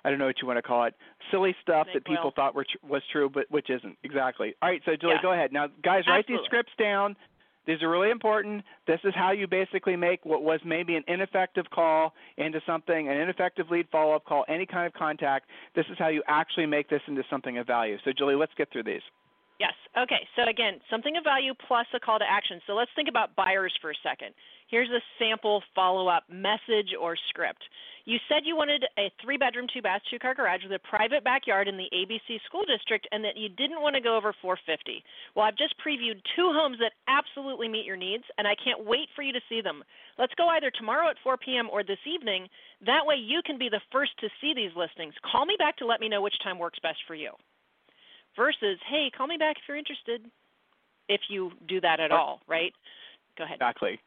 I 0.05 0.09
don't 0.09 0.19
know 0.19 0.25
what 0.25 0.41
you 0.41 0.47
want 0.47 0.57
to 0.57 0.61
call 0.61 0.83
it, 0.83 0.95
silly 1.31 1.55
stuff 1.61 1.87
that 1.93 2.03
people 2.03 2.31
thought 2.35 2.53
were 2.53 2.65
tr- 2.65 2.85
was 2.85 3.01
true, 3.09 3.29
but 3.29 3.45
which 3.49 3.69
isn't 3.69 3.97
exactly. 4.03 4.53
All 4.61 4.67
right, 4.67 4.81
so 4.83 4.97
Julie, 4.97 5.13
Yeah. 5.15 5.21
go 5.21 5.31
ahead 5.31 5.53
now, 5.53 5.67
guys. 5.81 6.03
Write 6.07 6.27
these 6.27 6.41
scripts 6.43 6.73
down. 6.77 7.15
These 7.65 7.81
are 7.81 7.89
really 7.89 8.09
important. 8.09 8.65
This 8.85 8.99
is 9.05 9.13
how 9.15 9.31
you 9.31 9.47
basically 9.47 9.95
make 9.95 10.25
what 10.25 10.43
was 10.43 10.59
maybe 10.65 10.97
an 10.97 11.05
ineffective 11.07 11.69
call 11.69 12.13
into 12.35 12.59
something, 12.65 13.07
an 13.07 13.15
ineffective 13.15 13.71
lead 13.71 13.87
follow-up 13.89 14.25
call, 14.25 14.43
any 14.49 14.65
kind 14.65 14.85
of 14.85 14.91
contact. 14.91 15.45
This 15.73 15.85
is 15.89 15.97
how 15.97 16.09
you 16.09 16.21
actually 16.27 16.65
make 16.65 16.89
this 16.89 17.01
into 17.07 17.23
something 17.29 17.57
of 17.57 17.65
value. 17.65 17.97
So, 18.03 18.11
Julie, 18.11 18.35
let's 18.35 18.51
get 18.57 18.69
through 18.73 18.83
these. 18.83 19.01
Yes. 19.63 19.79
Okay. 19.95 20.27
So 20.35 20.43
again, 20.49 20.83
something 20.91 21.15
of 21.15 21.23
value 21.23 21.53
plus 21.55 21.87
a 21.95 21.99
call 21.99 22.19
to 22.19 22.27
action. 22.27 22.59
So 22.67 22.73
let's 22.73 22.91
think 22.97 23.07
about 23.07 23.33
buyers 23.37 23.71
for 23.79 23.91
a 23.91 24.03
second. 24.03 24.35
Here's 24.67 24.89
a 24.89 24.99
sample 25.17 25.63
follow-up 25.73 26.23
message 26.27 26.91
or 26.99 27.15
script. 27.29 27.63
You 28.03 28.17
said 28.27 28.43
you 28.43 28.57
wanted 28.57 28.83
a 28.99 29.07
three-bedroom, 29.23 29.67
two-bath, 29.71 30.01
two-car 30.11 30.35
garage 30.35 30.63
with 30.63 30.75
a 30.75 30.83
private 30.83 31.23
backyard 31.23 31.69
in 31.69 31.77
the 31.77 31.87
ABC 31.95 32.43
school 32.43 32.65
district, 32.67 33.07
and 33.13 33.23
that 33.23 33.37
you 33.37 33.47
didn't 33.47 33.79
want 33.79 33.95
to 33.95 34.01
go 34.01 34.17
over 34.17 34.35
450. 34.41 35.01
Well, 35.33 35.45
I've 35.45 35.55
just 35.55 35.79
previewed 35.79 36.19
two 36.35 36.51
homes 36.51 36.75
that 36.83 36.99
absolutely 37.07 37.69
meet 37.69 37.85
your 37.85 37.95
needs, 37.95 38.25
and 38.37 38.45
I 38.45 38.55
can't 38.59 38.83
wait 38.83 39.07
for 39.15 39.21
you 39.21 39.31
to 39.31 39.47
see 39.47 39.61
them. 39.61 39.83
Let's 40.19 40.35
go 40.35 40.49
either 40.49 40.71
tomorrow 40.71 41.07
at 41.07 41.23
4 41.23 41.37
p.m. 41.37 41.69
or 41.71 41.83
this 41.87 42.03
evening. 42.03 42.49
That 42.83 43.05
way, 43.05 43.15
you 43.15 43.39
can 43.45 43.57
be 43.57 43.69
the 43.69 43.85
first 43.93 44.11
to 44.19 44.27
see 44.41 44.51
these 44.53 44.75
listings. 44.75 45.13
Call 45.23 45.45
me 45.45 45.55
back 45.57 45.77
to 45.77 45.85
let 45.85 46.01
me 46.01 46.09
know 46.09 46.21
which 46.21 46.35
time 46.43 46.59
works 46.59 46.79
best 46.83 46.99
for 47.07 47.15
you 47.15 47.31
versus 48.35 48.79
hey 48.89 49.09
call 49.15 49.27
me 49.27 49.37
back 49.37 49.57
if 49.57 49.63
you're 49.67 49.77
interested 49.77 50.21
if 51.09 51.21
you 51.29 51.51
do 51.67 51.81
that 51.81 51.99
at 51.99 52.11
all 52.11 52.41
right? 52.47 52.73
Go 53.37 53.43
ahead. 53.43 53.57
Exactly. 53.57 53.99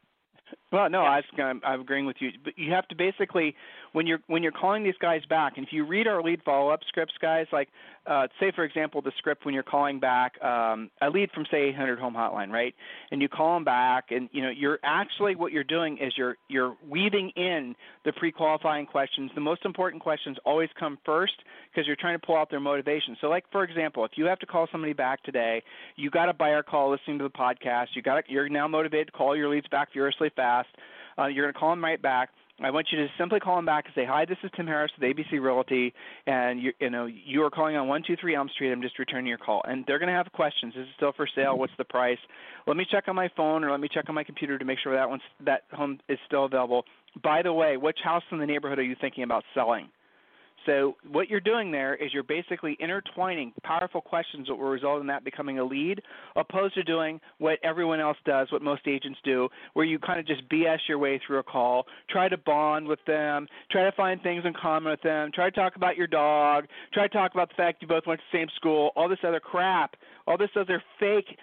Well, 0.71 0.89
no, 0.89 1.01
I 1.01 1.21
I'm, 1.37 1.61
I'm 1.65 1.81
agreeing 1.81 2.05
with 2.05 2.17
you, 2.19 2.29
but 2.43 2.57
you 2.57 2.71
have 2.71 2.87
to 2.87 2.95
basically 2.95 3.55
when 3.93 4.07
you're 4.07 4.19
when 4.27 4.43
you're 4.43 4.51
calling 4.51 4.83
these 4.83 4.97
guys 4.99 5.21
back, 5.29 5.53
and 5.57 5.65
if 5.65 5.73
you 5.73 5.85
read 5.85 6.07
our 6.07 6.21
lead 6.21 6.41
follow 6.43 6.69
up 6.69 6.81
scripts, 6.87 7.13
guys, 7.21 7.47
like 7.51 7.69
uh, 8.05 8.27
say 8.39 8.51
for 8.55 8.63
example 8.63 9.01
the 9.01 9.11
script 9.17 9.45
when 9.45 9.53
you're 9.53 9.63
calling 9.63 9.99
back 9.99 10.41
um, 10.43 10.89
a 11.01 11.09
lead 11.09 11.29
from 11.31 11.45
say 11.51 11.69
800 11.69 11.99
home 11.99 12.13
hotline, 12.13 12.51
right? 12.51 12.73
And 13.11 13.21
you 13.21 13.29
call 13.29 13.55
them 13.55 13.63
back, 13.63 14.05
and 14.11 14.29
you 14.31 14.41
know 14.41 14.49
you're 14.49 14.79
actually 14.83 15.35
what 15.35 15.51
you're 15.51 15.63
doing 15.63 15.97
is 15.97 16.13
you're 16.17 16.37
you're 16.47 16.75
weaving 16.87 17.31
in 17.35 17.75
the 18.05 18.13
pre-qualifying 18.13 18.85
questions. 18.85 19.31
The 19.35 19.41
most 19.41 19.65
important 19.65 20.01
questions 20.01 20.37
always 20.45 20.69
come 20.79 20.97
first 21.05 21.33
because 21.71 21.87
you're 21.87 21.97
trying 21.97 22.19
to 22.19 22.25
pull 22.25 22.35
out 22.35 22.49
their 22.49 22.59
motivation. 22.59 23.17
So, 23.21 23.27
like 23.27 23.45
for 23.51 23.63
example, 23.63 24.05
if 24.05 24.11
you 24.15 24.25
have 24.25 24.39
to 24.39 24.45
call 24.45 24.67
somebody 24.71 24.93
back 24.93 25.23
today, 25.23 25.63
you 25.95 26.09
got 26.09 26.29
a 26.29 26.33
buyer 26.33 26.63
call 26.63 26.91
listening 26.91 27.17
to 27.19 27.23
the 27.23 27.29
podcast. 27.29 27.87
You 27.93 28.01
got 28.01 28.29
you're 28.29 28.49
now 28.49 28.67
motivated 28.67 29.07
to 29.07 29.13
call 29.13 29.35
your 29.35 29.49
leads 29.49 29.67
back 29.67 29.91
furiously 29.93 30.31
fast. 30.35 30.69
Uh, 31.17 31.25
you're 31.25 31.45
going 31.45 31.53
to 31.53 31.59
call 31.59 31.71
them 31.71 31.83
right 31.83 32.01
back 32.01 32.29
I 32.59 32.71
want 32.71 32.87
you 32.91 32.97
to 32.97 33.07
simply 33.19 33.39
call 33.39 33.55
them 33.55 33.65
back 33.65 33.85
and 33.85 33.93
say, 33.93 34.03
"Hi, 34.05 34.25
this 34.25 34.37
is 34.43 34.49
Tim 34.55 34.65
Harris 34.65 34.91
with 34.97 35.07
ABC 35.07 35.39
Realty, 35.39 35.93
and 36.25 36.59
you, 36.59 36.73
you 36.79 36.89
know 36.89 37.05
you 37.05 37.43
are 37.43 37.51
calling 37.51 37.75
on 37.75 37.87
123 37.87 38.35
Elm 38.35 38.49
Street. 38.49 38.71
I'm 38.71 38.81
just 38.81 38.97
returning 38.97 39.27
your 39.27 39.37
call." 39.37 39.61
And 39.67 39.85
they're 39.85 39.99
going 39.99 40.07
to 40.09 40.15
have 40.15 40.31
questions. 40.31 40.73
Is 40.75 40.87
it 40.87 40.93
still 40.95 41.11
for 41.11 41.27
sale? 41.35 41.57
What's 41.57 41.73
the 41.77 41.85
price? 41.85 42.17
Let 42.65 42.75
me 42.75 42.85
check 42.89 43.07
on 43.07 43.15
my 43.15 43.29
phone 43.37 43.63
or 43.63 43.69
let 43.69 43.79
me 43.79 43.87
check 43.87 44.05
on 44.09 44.15
my 44.15 44.23
computer 44.23 44.57
to 44.57 44.65
make 44.65 44.79
sure 44.79 44.95
that 44.95 45.07
one's 45.07 45.21
that 45.45 45.63
home 45.71 45.99
is 46.09 46.17
still 46.25 46.45
available. 46.45 46.85
By 47.21 47.43
the 47.43 47.53
way, 47.53 47.77
which 47.77 47.99
house 48.03 48.23
in 48.31 48.39
the 48.39 48.47
neighborhood 48.47 48.79
are 48.79 48.83
you 48.83 48.95
thinking 48.99 49.23
about 49.23 49.43
selling? 49.53 49.89
So 50.65 50.95
what 51.09 51.29
you're 51.29 51.39
doing 51.39 51.71
there 51.71 51.95
is 51.95 52.13
you're 52.13 52.23
basically 52.23 52.75
intertwining 52.79 53.53
powerful 53.63 54.01
questions 54.01 54.47
that 54.47 54.55
will 54.55 54.67
result 54.67 54.99
in 55.01 55.07
that 55.07 55.23
becoming 55.23 55.59
a 55.59 55.63
lead, 55.63 56.01
opposed 56.35 56.73
to 56.75 56.83
doing 56.83 57.21
what 57.37 57.59
everyone 57.63 57.99
else 57.99 58.17
does, 58.25 58.51
what 58.51 58.61
most 58.61 58.81
agents 58.87 59.19
do, 59.23 59.47
where 59.73 59.85
you 59.85 59.97
kind 59.99 60.19
of 60.19 60.27
just 60.27 60.47
BS 60.49 60.79
your 60.89 60.97
way 60.97 61.21
through 61.25 61.39
a 61.39 61.43
call, 61.43 61.85
try 62.09 62.27
to 62.27 62.37
bond 62.37 62.87
with 62.87 62.99
them, 63.05 63.47
try 63.71 63.83
to 63.83 63.91
find 63.93 64.21
things 64.21 64.43
in 64.45 64.53
common 64.53 64.91
with 64.91 65.01
them, 65.01 65.31
try 65.33 65.49
to 65.49 65.55
talk 65.55 65.75
about 65.75 65.95
your 65.95 66.07
dog, 66.07 66.65
try 66.93 67.07
to 67.07 67.13
talk 67.13 67.33
about 67.33 67.49
the 67.49 67.55
fact 67.55 67.81
you 67.81 67.87
both 67.87 68.05
went 68.05 68.19
to 68.19 68.25
the 68.31 68.37
same 68.37 68.47
school, 68.55 68.91
all 68.95 69.07
this 69.07 69.19
other 69.23 69.39
crap, 69.39 69.95
all 70.25 70.37
this 70.37 70.49
other 70.55 70.83
fake 70.99 71.37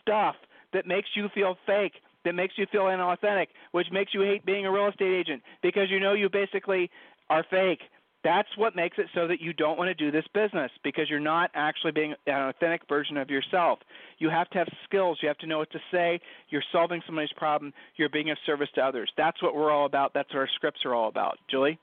stuff 0.00 0.36
that 0.72 0.86
makes 0.86 1.08
you 1.14 1.28
feel 1.34 1.56
fake 1.66 1.94
that 2.24 2.34
makes 2.34 2.54
you 2.56 2.66
feel 2.70 2.82
inauthentic, 2.82 3.46
which 3.72 3.86
makes 3.90 4.12
you 4.12 4.20
hate 4.20 4.44
being 4.44 4.66
a 4.66 4.70
real 4.70 4.88
estate 4.88 5.12
agent 5.12 5.42
because 5.62 5.90
you 5.90 6.00
know 6.00 6.12
you 6.12 6.28
basically 6.28 6.90
are 7.30 7.44
fake. 7.50 7.80
That's 8.22 8.48
what 8.56 8.76
makes 8.76 8.98
it 8.98 9.06
so 9.14 9.26
that 9.28 9.40
you 9.40 9.52
don't 9.54 9.78
want 9.78 9.88
to 9.88 9.94
do 9.94 10.10
this 10.10 10.26
business 10.34 10.70
because 10.84 11.08
you're 11.08 11.20
not 11.20 11.50
actually 11.54 11.92
being 11.92 12.14
an 12.26 12.48
authentic 12.48 12.82
version 12.86 13.16
of 13.16 13.30
yourself. 13.30 13.78
You 14.18 14.28
have 14.28 14.50
to 14.50 14.58
have 14.58 14.68
skills. 14.84 15.18
You 15.22 15.28
have 15.28 15.38
to 15.38 15.46
know 15.46 15.58
what 15.58 15.70
to 15.72 15.78
say. 15.90 16.20
You're 16.50 16.64
solving 16.70 17.00
somebody's 17.06 17.32
problem. 17.36 17.72
You're 17.96 18.10
being 18.10 18.30
of 18.30 18.36
service 18.44 18.68
to 18.74 18.82
others. 18.82 19.10
That's 19.16 19.42
what 19.42 19.54
we're 19.54 19.70
all 19.70 19.86
about. 19.86 20.12
That's 20.12 20.28
what 20.34 20.40
our 20.40 20.48
scripts 20.54 20.80
are 20.84 20.94
all 20.94 21.08
about. 21.08 21.38
Julie? 21.50 21.78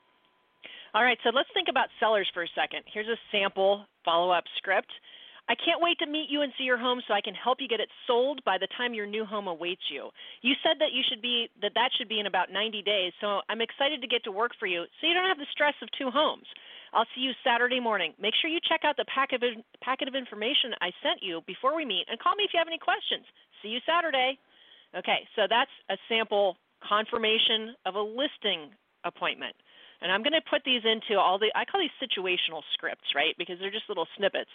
All 0.94 1.02
right, 1.02 1.18
so 1.22 1.30
let's 1.34 1.48
think 1.52 1.68
about 1.68 1.88
sellers 2.00 2.28
for 2.32 2.42
a 2.42 2.48
second. 2.54 2.82
Here's 2.92 3.08
a 3.08 3.18
sample 3.30 3.84
follow 4.04 4.30
up 4.30 4.44
script. 4.56 4.90
I 5.48 5.56
can't 5.56 5.80
wait 5.80 5.98
to 6.00 6.06
meet 6.06 6.28
you 6.28 6.42
and 6.42 6.52
see 6.58 6.64
your 6.64 6.76
home 6.76 7.00
so 7.08 7.14
I 7.14 7.24
can 7.24 7.34
help 7.34 7.58
you 7.60 7.68
get 7.68 7.80
it 7.80 7.88
sold 8.06 8.44
by 8.44 8.58
the 8.60 8.68
time 8.76 8.92
your 8.92 9.08
new 9.08 9.24
home 9.24 9.48
awaits 9.48 9.88
you. 9.88 10.12
You 10.42 10.52
said 10.62 10.76
that 10.80 10.92
you 10.92 11.00
should 11.08 11.22
be 11.22 11.48
that 11.62 11.72
that 11.74 11.88
should 11.96 12.08
be 12.08 12.20
in 12.20 12.26
about 12.26 12.52
90 12.52 12.82
days, 12.82 13.12
so 13.20 13.40
I'm 13.48 13.64
excited 13.64 14.02
to 14.02 14.06
get 14.06 14.22
to 14.24 14.32
work 14.32 14.52
for 14.60 14.66
you 14.66 14.84
so 15.00 15.06
you 15.08 15.14
don't 15.14 15.28
have 15.28 15.40
the 15.40 15.48
stress 15.52 15.74
of 15.80 15.88
two 15.96 16.10
homes. 16.12 16.44
I'll 16.92 17.08
see 17.14 17.20
you 17.20 17.32
Saturday 17.44 17.80
morning. 17.80 18.12
Make 18.20 18.34
sure 18.40 18.48
you 18.48 18.60
check 18.64 18.84
out 18.84 18.96
the 18.96 19.08
packet 19.12 19.42
of, 19.42 19.64
packet 19.80 20.08
of 20.08 20.14
information 20.14 20.72
I 20.80 20.92
sent 21.02 21.22
you 21.22 21.40
before 21.46 21.76
we 21.76 21.84
meet 21.84 22.04
and 22.08 22.20
call 22.20 22.36
me 22.36 22.44
if 22.44 22.52
you 22.52 22.60
have 22.60 22.68
any 22.68 22.80
questions. 22.80 23.24
See 23.62 23.68
you 23.68 23.80
Saturday. 23.84 24.38
Okay, 24.96 25.28
so 25.36 25.44
that's 25.48 25.72
a 25.90 25.96
sample 26.08 26.56
confirmation 26.80 27.76
of 27.84 27.96
a 27.96 28.00
listing 28.00 28.72
appointment. 29.04 29.56
And 30.00 30.12
I'm 30.12 30.22
going 30.22 30.36
to 30.38 30.44
put 30.48 30.62
these 30.64 30.82
into 30.86 31.18
all 31.18 31.38
the 31.38 31.50
I 31.54 31.64
call 31.64 31.82
these 31.82 31.98
situational 31.98 32.62
scripts, 32.72 33.14
right? 33.14 33.34
Because 33.36 33.58
they're 33.58 33.74
just 33.74 33.88
little 33.88 34.06
snippets. 34.16 34.50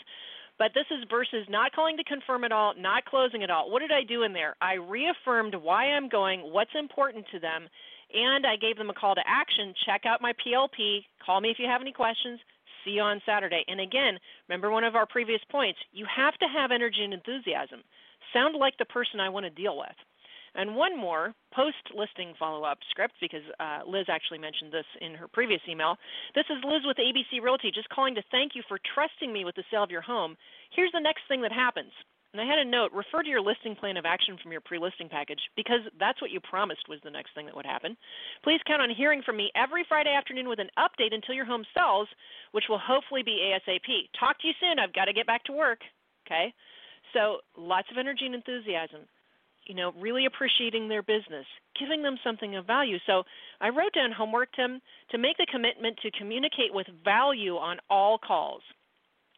But 0.60 0.72
this 0.74 0.86
is 0.92 1.04
versus 1.10 1.48
not 1.50 1.74
calling 1.74 1.98
to 1.98 2.04
confirm 2.04 2.44
at 2.44 2.52
all, 2.52 2.74
not 2.78 3.06
closing 3.06 3.44
at 3.44 3.50
all. 3.50 3.72
What 3.72 3.80
did 3.80 3.92
I 3.92 4.04
do 4.04 4.24
in 4.24 4.34
there? 4.34 4.56
I 4.62 4.76
reaffirmed 4.76 5.56
why 5.56 5.86
I'm 5.86 6.10
going, 6.10 6.42
what's 6.42 6.76
important 6.78 7.26
to 7.32 7.40
them, 7.40 7.68
and 8.14 8.46
I 8.46 8.56
gave 8.56 8.78
them 8.78 8.90
a 8.90 8.94
call 8.94 9.16
to 9.16 9.22
action. 9.26 9.74
Check 9.86 10.06
out 10.06 10.22
my 10.22 10.34
PLP. 10.34 11.06
Call 11.26 11.42
me 11.42 11.50
if 11.50 11.58
you 11.58 11.66
have 11.66 11.82
any 11.82 11.92
questions. 11.92 12.40
See 12.86 12.92
you 12.92 13.02
on 13.02 13.22
Saturday. 13.26 13.64
And 13.68 13.80
again, 13.80 14.20
remember 14.48 14.70
one 14.70 14.84
of 14.84 14.96
our 14.96 15.06
previous 15.06 15.42
points 15.50 15.80
you 15.92 16.06
have 16.14 16.38
to 16.38 16.46
have 16.46 16.72
energy 16.72 17.04
and 17.04 17.14
enthusiasm. 17.14 17.82
Sound 18.32 18.56
like 18.56 18.78
the 18.78 18.86
person 18.86 19.20
I 19.20 19.30
want 19.30 19.46
to 19.46 19.50
deal 19.50 19.78
with. 19.78 19.96
And 20.56 20.76
one 20.76 20.98
more 20.98 21.34
post 21.54 21.82
listing 21.96 22.34
follow 22.38 22.64
up 22.64 22.78
script 22.90 23.16
because 23.20 23.42
uh, 23.60 23.80
Liz 23.88 24.06
actually 24.08 24.38
mentioned 24.38 24.72
this 24.72 24.86
in 25.02 25.16
her 25.16 25.28
previous 25.28 25.62
email. 25.68 25.98
This 26.36 26.46
is 26.50 26.64
Liz 26.64 26.82
with 26.86 26.98
ABC 26.98 27.42
Realty, 27.42 27.72
just 27.74 27.90
calling 27.90 28.16
to 28.16 28.24
thank 28.30 28.54
you 28.56 28.62
for 28.68 28.80
trusting 28.94 29.34
me 29.34 29.46
with 29.46 29.56
the 29.56 29.64
sale 29.72 29.84
of 29.84 29.92
your 29.92 30.02
home. 30.02 30.38
Here's 30.76 30.92
the 30.92 31.02
next 31.02 31.22
thing 31.28 31.42
that 31.42 31.52
happens. 31.52 31.92
And 32.34 32.42
I 32.42 32.46
had 32.46 32.58
a 32.58 32.66
note 32.66 32.92
refer 32.94 33.22
to 33.22 33.30
your 33.30 33.42
listing 33.42 33.76
plan 33.76 33.96
of 33.96 34.06
action 34.06 34.38
from 34.42 34.52
your 34.52 34.62
pre 34.62 34.80
listing 34.80 35.08
package 35.10 35.42
because 35.56 35.82
that's 36.00 36.20
what 36.22 36.32
you 36.32 36.40
promised 36.40 36.90
was 36.90 37.00
the 37.04 37.12
next 37.14 37.34
thing 37.36 37.46
that 37.46 37.56
would 37.56 37.66
happen. 37.66 37.96
Please 38.44 38.60
count 38.66 38.82
on 38.82 38.90
hearing 38.90 39.22
from 39.24 39.38
me 39.38 39.52
every 39.56 39.86
Friday 39.88 40.14
afternoon 40.14 40.50
with 40.50 40.60
an 40.60 40.70
update 40.78 41.14
until 41.14 41.36
your 41.36 41.46
home 41.46 41.64
sells, 41.74 42.08
which 42.52 42.66
will 42.70 42.82
hopefully 42.82 43.22
be 43.22 43.54
ASAP. 43.54 44.10
Talk 44.20 44.40
to 44.42 44.48
you 44.48 44.54
soon. 44.60 44.80
I've 44.80 44.94
got 44.94 45.06
to 45.06 45.14
get 45.14 45.28
back 45.28 45.44
to 45.46 45.54
work. 45.54 45.82
Okay? 46.26 46.54
So 47.14 47.38
lots 47.56 47.88
of 47.92 47.98
energy 47.98 48.26
and 48.26 48.34
enthusiasm 48.34 49.02
you 49.66 49.76
know, 49.76 49.94
really 50.00 50.26
appreciating 50.26 50.88
their 50.88 51.04
business, 51.04 51.46
giving 51.80 52.02
them 52.02 52.18
something 52.24 52.56
of 52.56 52.66
value. 52.66 52.98
So 53.06 53.24
I 53.62 53.70
wrote 53.70 53.94
down 53.94 54.12
homework, 54.12 54.50
Tim, 54.56 54.82
to 55.12 55.18
make 55.18 55.38
the 55.38 55.48
commitment 55.52 55.98
to 56.04 56.12
communicate 56.12 56.74
with 56.74 56.88
value 57.04 57.56
on 57.58 57.78
all 57.90 58.18
calls. 58.18 58.62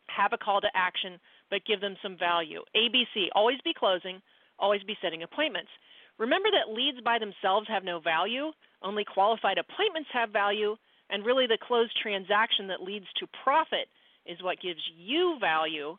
Have 0.07 0.33
a 0.33 0.37
call 0.37 0.61
to 0.61 0.67
action, 0.75 1.19
but 1.49 1.65
give 1.65 1.81
them 1.81 1.95
some 2.01 2.17
value. 2.17 2.61
ABC, 2.75 3.27
always 3.33 3.57
be 3.63 3.73
closing, 3.77 4.21
always 4.59 4.83
be 4.83 4.97
setting 5.01 5.23
appointments. 5.23 5.69
Remember 6.17 6.49
that 6.51 6.73
leads 6.73 7.01
by 7.01 7.19
themselves 7.19 7.67
have 7.67 7.83
no 7.83 7.99
value, 7.99 8.51
only 8.81 9.03
qualified 9.03 9.57
appointments 9.57 10.09
have 10.13 10.29
value, 10.31 10.75
and 11.09 11.25
really 11.25 11.45
the 11.47 11.57
closed 11.61 11.91
transaction 12.01 12.67
that 12.67 12.81
leads 12.81 13.05
to 13.19 13.27
profit 13.43 13.87
is 14.25 14.41
what 14.41 14.61
gives 14.61 14.79
you 14.97 15.37
value 15.39 15.97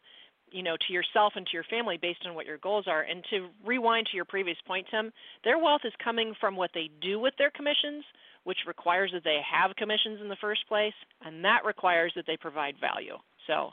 you 0.50 0.62
know 0.62 0.76
to 0.86 0.92
yourself 0.92 1.32
and 1.36 1.46
to 1.46 1.52
your 1.52 1.64
family 1.64 1.98
based 2.00 2.20
on 2.26 2.34
what 2.34 2.46
your 2.46 2.58
goals 2.58 2.86
are. 2.86 3.02
And 3.02 3.24
to 3.30 3.48
rewind 3.64 4.06
to 4.10 4.16
your 4.16 4.24
previous 4.24 4.58
point 4.66 4.86
tim 4.90 5.12
their 5.44 5.58
wealth 5.58 5.82
is 5.84 5.92
coming 6.02 6.34
from 6.40 6.56
what 6.56 6.70
they 6.74 6.90
do 7.00 7.18
with 7.18 7.34
their 7.38 7.50
commissions 7.50 8.04
which 8.44 8.58
requires 8.66 9.10
that 9.12 9.24
they 9.24 9.40
have 9.42 9.74
commissions 9.74 10.20
in 10.22 10.28
the 10.28 10.36
first 10.40 10.66
place 10.68 10.94
and 11.24 11.44
that 11.44 11.64
requires 11.64 12.12
that 12.14 12.24
they 12.26 12.36
provide 12.36 12.74
value. 12.80 13.16
So 13.46 13.70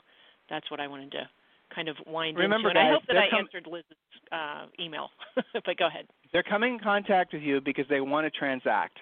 that's 0.50 0.70
what 0.70 0.80
i 0.80 0.86
wanted 0.86 1.12
to 1.12 1.28
kind 1.74 1.88
of 1.88 1.96
wind 2.06 2.36
Remember, 2.36 2.68
into 2.68 2.80
and 2.80 2.88
i 2.88 2.92
hope 2.92 3.02
that 3.08 3.16
i 3.16 3.28
com- 3.30 3.40
answered 3.40 3.66
liz's 3.70 3.96
uh, 4.32 4.66
email 4.80 5.08
but 5.52 5.76
go 5.76 5.86
ahead. 5.86 6.06
they're 6.32 6.42
coming 6.42 6.74
in 6.74 6.80
contact 6.80 7.32
with 7.32 7.42
you 7.42 7.60
because 7.60 7.86
they 7.88 8.00
want 8.00 8.24
to 8.26 8.30
transact 8.38 8.98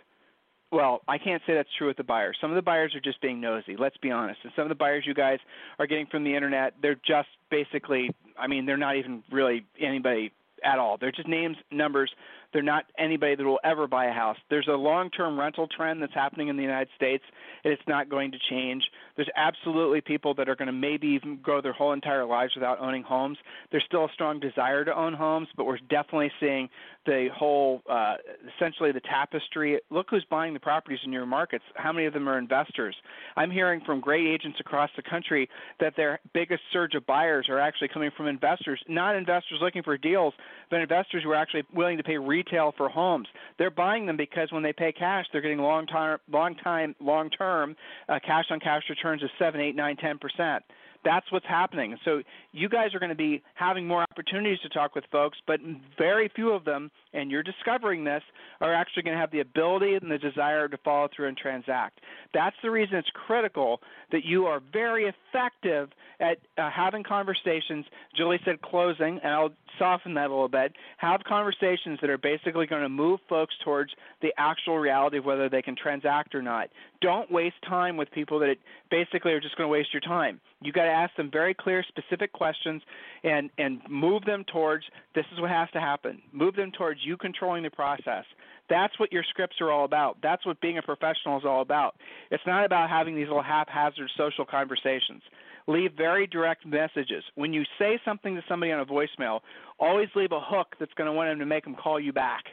well, 0.72 1.02
I 1.06 1.18
can't 1.18 1.42
say 1.46 1.54
that's 1.54 1.68
true 1.76 1.88
with 1.88 1.98
the 1.98 2.02
buyers. 2.02 2.36
Some 2.40 2.50
of 2.50 2.56
the 2.56 2.62
buyers 2.62 2.94
are 2.94 3.00
just 3.00 3.20
being 3.20 3.40
nosy. 3.40 3.76
Let's 3.78 3.98
be 3.98 4.10
honest. 4.10 4.40
And 4.42 4.52
some 4.56 4.62
of 4.62 4.70
the 4.70 4.74
buyers 4.74 5.04
you 5.06 5.12
guys 5.12 5.38
are 5.78 5.86
getting 5.86 6.06
from 6.06 6.24
the 6.24 6.34
internet, 6.34 6.74
they're 6.80 7.00
just 7.06 7.28
basically, 7.50 8.10
I 8.38 8.46
mean, 8.46 8.64
they're 8.64 8.78
not 8.78 8.96
even 8.96 9.22
really 9.30 9.66
anybody 9.78 10.32
at 10.64 10.78
all. 10.78 10.96
They're 10.98 11.12
just 11.12 11.28
names, 11.28 11.56
numbers. 11.70 12.10
They're 12.52 12.62
not 12.62 12.84
anybody 12.98 13.34
that 13.34 13.44
will 13.44 13.60
ever 13.64 13.86
buy 13.86 14.06
a 14.06 14.12
house. 14.12 14.36
There's 14.50 14.68
a 14.68 14.72
long-term 14.72 15.38
rental 15.38 15.68
trend 15.68 16.02
that's 16.02 16.14
happening 16.14 16.48
in 16.48 16.56
the 16.56 16.62
United 16.62 16.88
States, 16.96 17.24
and 17.64 17.72
it's 17.72 17.82
not 17.86 18.08
going 18.08 18.32
to 18.32 18.38
change. 18.50 18.82
There's 19.16 19.30
absolutely 19.36 20.00
people 20.00 20.34
that 20.34 20.48
are 20.48 20.56
going 20.56 20.66
to 20.66 20.72
maybe 20.72 21.08
even 21.08 21.40
go 21.44 21.60
their 21.60 21.72
whole 21.72 21.92
entire 21.92 22.24
lives 22.24 22.54
without 22.54 22.80
owning 22.80 23.02
homes. 23.02 23.38
There's 23.70 23.84
still 23.86 24.04
a 24.04 24.12
strong 24.12 24.40
desire 24.40 24.84
to 24.84 24.96
own 24.96 25.14
homes, 25.14 25.48
but 25.56 25.64
we're 25.64 25.78
definitely 25.88 26.32
seeing 26.40 26.68
the 27.04 27.28
whole, 27.34 27.82
uh, 27.90 28.14
essentially 28.56 28.92
the 28.92 29.00
tapestry. 29.00 29.80
Look 29.90 30.06
who's 30.10 30.24
buying 30.30 30.54
the 30.54 30.60
properties 30.60 31.00
in 31.04 31.12
your 31.12 31.26
markets. 31.26 31.64
How 31.74 31.92
many 31.92 32.06
of 32.06 32.12
them 32.12 32.28
are 32.28 32.38
investors? 32.38 32.94
I'm 33.36 33.50
hearing 33.50 33.80
from 33.84 34.00
great 34.00 34.26
agents 34.26 34.58
across 34.60 34.90
the 34.96 35.02
country 35.02 35.48
that 35.80 35.94
their 35.96 36.20
biggest 36.32 36.62
surge 36.72 36.94
of 36.94 37.04
buyers 37.06 37.46
are 37.48 37.58
actually 37.58 37.88
coming 37.88 38.10
from 38.16 38.26
investors, 38.28 38.80
not 38.88 39.16
investors 39.16 39.58
looking 39.60 39.82
for 39.82 39.96
deals, 39.98 40.34
but 40.70 40.80
investors 40.80 41.22
who 41.24 41.30
are 41.30 41.36
actually 41.36 41.64
willing 41.74 41.96
to 41.96 42.02
pay 42.02 42.18
retail 42.44 42.72
for 42.76 42.88
homes. 42.88 43.28
They're 43.58 43.70
buying 43.70 44.06
them 44.06 44.16
because 44.16 44.50
when 44.52 44.62
they 44.62 44.72
pay 44.72 44.92
cash, 44.92 45.26
they're 45.32 45.40
getting 45.40 45.58
long 45.58 45.86
time, 45.86 46.18
long 46.30 46.54
time, 46.56 46.94
long 47.00 47.30
term 47.30 47.76
uh, 48.08 48.18
cash 48.24 48.46
on 48.50 48.60
cash 48.60 48.82
returns 48.88 49.22
of 49.22 49.30
seven, 49.38 49.60
eight, 49.60 49.76
nine, 49.76 49.96
ten 49.96 50.18
percent. 50.18 50.62
That's 51.04 51.30
what's 51.32 51.46
happening. 51.46 51.96
So 52.04 52.22
you 52.52 52.68
guys 52.68 52.94
are 52.94 53.00
going 53.00 53.10
to 53.10 53.16
be 53.16 53.42
having 53.54 53.86
more 53.86 54.02
opportunities 54.02 54.58
to 54.60 54.68
talk 54.68 54.94
with 54.94 55.04
folks, 55.10 55.38
but 55.46 55.58
very 55.98 56.30
few 56.34 56.52
of 56.52 56.64
them, 56.64 56.90
and 57.12 57.30
you're 57.30 57.42
discovering 57.42 58.04
this, 58.04 58.22
are 58.60 58.72
actually 58.72 59.02
going 59.02 59.14
to 59.14 59.20
have 59.20 59.32
the 59.32 59.40
ability 59.40 59.94
and 59.94 60.10
the 60.10 60.18
desire 60.18 60.68
to 60.68 60.76
follow 60.78 61.08
through 61.14 61.28
and 61.28 61.36
transact. 61.36 62.00
That's 62.32 62.56
the 62.62 62.70
reason 62.70 62.96
it's 62.96 63.10
critical 63.26 63.80
that 64.12 64.24
you 64.24 64.46
are 64.46 64.62
very 64.72 65.06
effective 65.06 65.90
at 66.20 66.38
uh, 66.56 66.70
having 66.70 67.02
conversations. 67.02 67.84
Julie 68.16 68.38
said 68.44 68.62
closing, 68.62 69.18
and 69.24 69.32
I'll 69.32 69.50
soften 69.78 70.14
that 70.14 70.26
a 70.26 70.32
little 70.32 70.48
bit. 70.48 70.72
Have 70.98 71.22
conversations 71.26 71.98
that 72.00 72.10
are 72.10 72.18
basically 72.18 72.66
going 72.66 72.82
to 72.82 72.88
move 72.88 73.18
folks 73.28 73.54
towards 73.64 73.90
the 74.20 74.32
actual 74.38 74.78
reality 74.78 75.18
of 75.18 75.24
whether 75.24 75.48
they 75.48 75.62
can 75.62 75.74
transact 75.74 76.34
or 76.34 76.42
not. 76.42 76.68
Don't 77.00 77.30
waste 77.32 77.56
time 77.68 77.96
with 77.96 78.10
people 78.12 78.38
that 78.40 78.56
basically 78.90 79.32
are 79.32 79.40
just 79.40 79.56
going 79.56 79.66
to 79.66 79.72
waste 79.72 79.92
your 79.92 80.00
time. 80.00 80.40
You 80.62 80.72
got 80.72 80.84
to 80.84 80.90
ask 80.90 81.14
them 81.16 81.30
very 81.30 81.54
clear, 81.54 81.84
specific 81.88 82.32
questions, 82.32 82.82
and 83.24 83.50
and 83.58 83.80
move 83.88 84.24
them 84.24 84.44
towards 84.52 84.84
this 85.14 85.24
is 85.32 85.40
what 85.40 85.50
has 85.50 85.68
to 85.72 85.80
happen. 85.80 86.22
Move 86.32 86.56
them 86.56 86.70
towards 86.72 87.00
you 87.04 87.16
controlling 87.16 87.62
the 87.62 87.70
process. 87.70 88.24
That's 88.68 88.98
what 88.98 89.12
your 89.12 89.24
scripts 89.28 89.56
are 89.60 89.70
all 89.70 89.84
about. 89.84 90.18
That's 90.22 90.46
what 90.46 90.60
being 90.60 90.78
a 90.78 90.82
professional 90.82 91.38
is 91.38 91.44
all 91.44 91.62
about. 91.62 91.96
It's 92.30 92.46
not 92.46 92.64
about 92.64 92.88
having 92.88 93.14
these 93.14 93.26
little 93.26 93.42
haphazard 93.42 94.10
social 94.16 94.44
conversations. 94.44 95.22
Leave 95.66 95.92
very 95.96 96.26
direct 96.26 96.66
messages. 96.66 97.22
When 97.34 97.52
you 97.52 97.64
say 97.78 98.00
something 98.04 98.34
to 98.34 98.42
somebody 98.48 98.72
on 98.72 98.80
a 98.80 98.86
voicemail, 98.86 99.40
always 99.78 100.08
leave 100.14 100.32
a 100.32 100.40
hook 100.40 100.74
that's 100.80 100.92
going 100.94 101.06
to 101.06 101.12
want 101.12 101.30
them 101.30 101.38
to 101.38 101.46
make 101.46 101.64
them 101.64 101.74
call 101.74 102.00
you 102.00 102.12
back. 102.12 102.44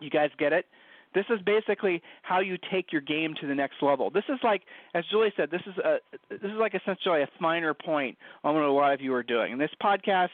You 0.00 0.10
guys 0.10 0.30
get 0.38 0.52
it? 0.52 0.66
This 1.14 1.24
is 1.30 1.40
basically 1.44 2.02
how 2.22 2.40
you 2.40 2.56
take 2.70 2.92
your 2.92 3.00
game 3.00 3.34
to 3.40 3.46
the 3.46 3.54
next 3.54 3.76
level. 3.82 4.10
This 4.10 4.24
is 4.28 4.38
like, 4.42 4.62
as 4.94 5.04
Julie 5.10 5.32
said, 5.36 5.50
this 5.50 5.62
is 5.66 5.76
a 5.78 5.98
this 6.30 6.40
is 6.42 6.58
like 6.58 6.74
essentially 6.74 7.22
a 7.22 7.28
finer 7.40 7.74
point 7.74 8.16
on 8.44 8.54
what 8.54 8.64
a 8.64 8.72
lot 8.72 8.92
of 8.92 9.00
you 9.00 9.14
are 9.14 9.22
doing. 9.22 9.52
And 9.52 9.60
this 9.60 9.70
podcast, 9.82 10.30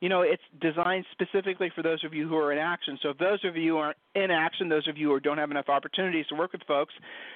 you 0.00 0.08
know, 0.08 0.22
it's 0.22 0.42
designed 0.60 1.04
specifically 1.12 1.70
for 1.74 1.82
those 1.82 2.02
of 2.04 2.14
you 2.14 2.28
who 2.28 2.36
are 2.36 2.52
in 2.52 2.58
action. 2.58 2.98
So 3.02 3.10
if 3.10 3.18
those 3.18 3.44
of 3.44 3.56
you 3.56 3.76
aren't 3.76 3.96
in 4.14 4.30
action, 4.30 4.68
those 4.68 4.88
of 4.88 4.96
you 4.96 5.08
who 5.08 5.20
don't 5.20 5.38
have 5.38 5.50
enough 5.50 5.68
opportunities 5.68 6.26
to 6.28 6.34
work 6.34 6.52
with 6.52 6.62
folks, 6.66 6.94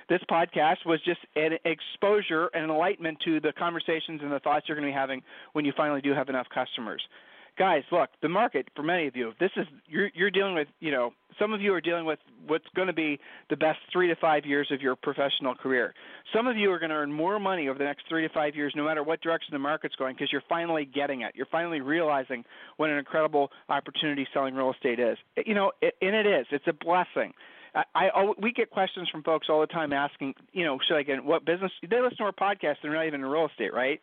this 0.08 0.20
podcast 0.30 0.84
was 0.84 1.00
just 1.04 1.20
an 1.36 1.58
exposure 1.64 2.50
and 2.54 2.70
enlightenment 2.70 3.18
to 3.24 3.40
the 3.40 3.52
conversations 3.52 4.20
and 4.22 4.32
the 4.32 4.40
thoughts 4.40 4.66
you're 4.68 4.76
going 4.76 4.88
to 4.88 4.92
be 4.92 4.98
having 4.98 5.22
when 5.52 5.64
you 5.64 5.72
finally 5.76 6.00
do 6.00 6.12
have 6.12 6.28
enough 6.28 6.46
customers 6.52 7.02
guys, 7.58 7.82
look, 7.90 8.10
the 8.22 8.28
market 8.28 8.68
for 8.74 8.82
many 8.82 9.06
of 9.06 9.16
you, 9.16 9.32
this 9.40 9.50
is 9.56 9.66
you're 9.86 10.10
you're 10.14 10.30
dealing 10.30 10.54
with, 10.54 10.68
you 10.80 10.90
know, 10.90 11.12
some 11.38 11.52
of 11.52 11.60
you 11.60 11.72
are 11.74 11.80
dealing 11.80 12.04
with 12.04 12.18
what's 12.46 12.66
going 12.74 12.86
to 12.86 12.94
be 12.94 13.18
the 13.50 13.56
best 13.56 13.78
3 13.92 14.08
to 14.08 14.16
5 14.16 14.46
years 14.46 14.68
of 14.70 14.80
your 14.80 14.96
professional 14.96 15.54
career. 15.54 15.94
Some 16.34 16.46
of 16.46 16.56
you 16.56 16.70
are 16.72 16.78
going 16.78 16.90
to 16.90 16.96
earn 16.96 17.12
more 17.12 17.38
money 17.38 17.68
over 17.68 17.78
the 17.78 17.84
next 17.84 18.04
3 18.08 18.26
to 18.26 18.32
5 18.32 18.54
years 18.54 18.72
no 18.76 18.84
matter 18.84 19.02
what 19.02 19.20
direction 19.20 19.52
the 19.52 19.58
market's 19.58 19.96
going 19.96 20.14
because 20.14 20.32
you're 20.32 20.42
finally 20.48 20.84
getting 20.84 21.22
it. 21.22 21.32
You're 21.34 21.46
finally 21.46 21.80
realizing 21.80 22.44
what 22.76 22.90
an 22.90 22.98
incredible 22.98 23.50
opportunity 23.68 24.26
selling 24.32 24.54
real 24.54 24.72
estate 24.72 24.98
is. 24.98 25.18
You 25.44 25.54
know, 25.54 25.72
it, 25.82 25.94
and 26.00 26.14
it 26.14 26.26
is. 26.26 26.46
It's 26.50 26.66
a 26.66 26.72
blessing. 26.72 27.32
I, 27.76 28.08
I 28.08 28.32
we 28.40 28.52
get 28.52 28.70
questions 28.70 29.08
from 29.10 29.22
folks 29.22 29.48
all 29.50 29.60
the 29.60 29.66
time 29.66 29.92
asking, 29.92 30.34
you 30.52 30.64
know, 30.64 30.78
should 30.88 30.96
I 30.96 31.02
get 31.02 31.22
what 31.22 31.44
business? 31.44 31.70
They 31.82 32.00
listen 32.00 32.16
to 32.18 32.24
our 32.24 32.32
podcast. 32.32 32.76
They're 32.82 32.92
not 32.92 33.06
even 33.06 33.20
in 33.20 33.26
real 33.26 33.46
estate, 33.46 33.74
right? 33.74 34.00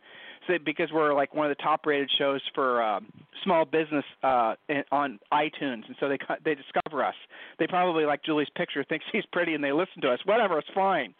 So 0.47 0.53
because 0.63 0.89
we're 0.93 1.13
like 1.13 1.33
one 1.33 1.49
of 1.49 1.57
the 1.57 1.63
top-rated 1.63 2.09
shows 2.17 2.41
for 2.53 2.83
um, 2.83 3.07
small 3.43 3.65
business 3.65 4.03
uh, 4.23 4.55
on 4.91 5.19
iTunes, 5.31 5.87
and 5.87 5.95
so 5.99 6.07
they 6.07 6.17
they 6.43 6.55
discover 6.55 7.03
us. 7.03 7.15
They 7.59 7.67
probably 7.67 8.05
like 8.05 8.23
Julie's 8.23 8.49
picture, 8.55 8.83
thinks 8.89 9.05
he's 9.11 9.25
pretty, 9.31 9.53
and 9.53 9.63
they 9.63 9.71
listen 9.71 10.01
to 10.01 10.09
us. 10.11 10.19
Whatever, 10.25 10.59
it's 10.59 10.67
fine. 10.75 11.13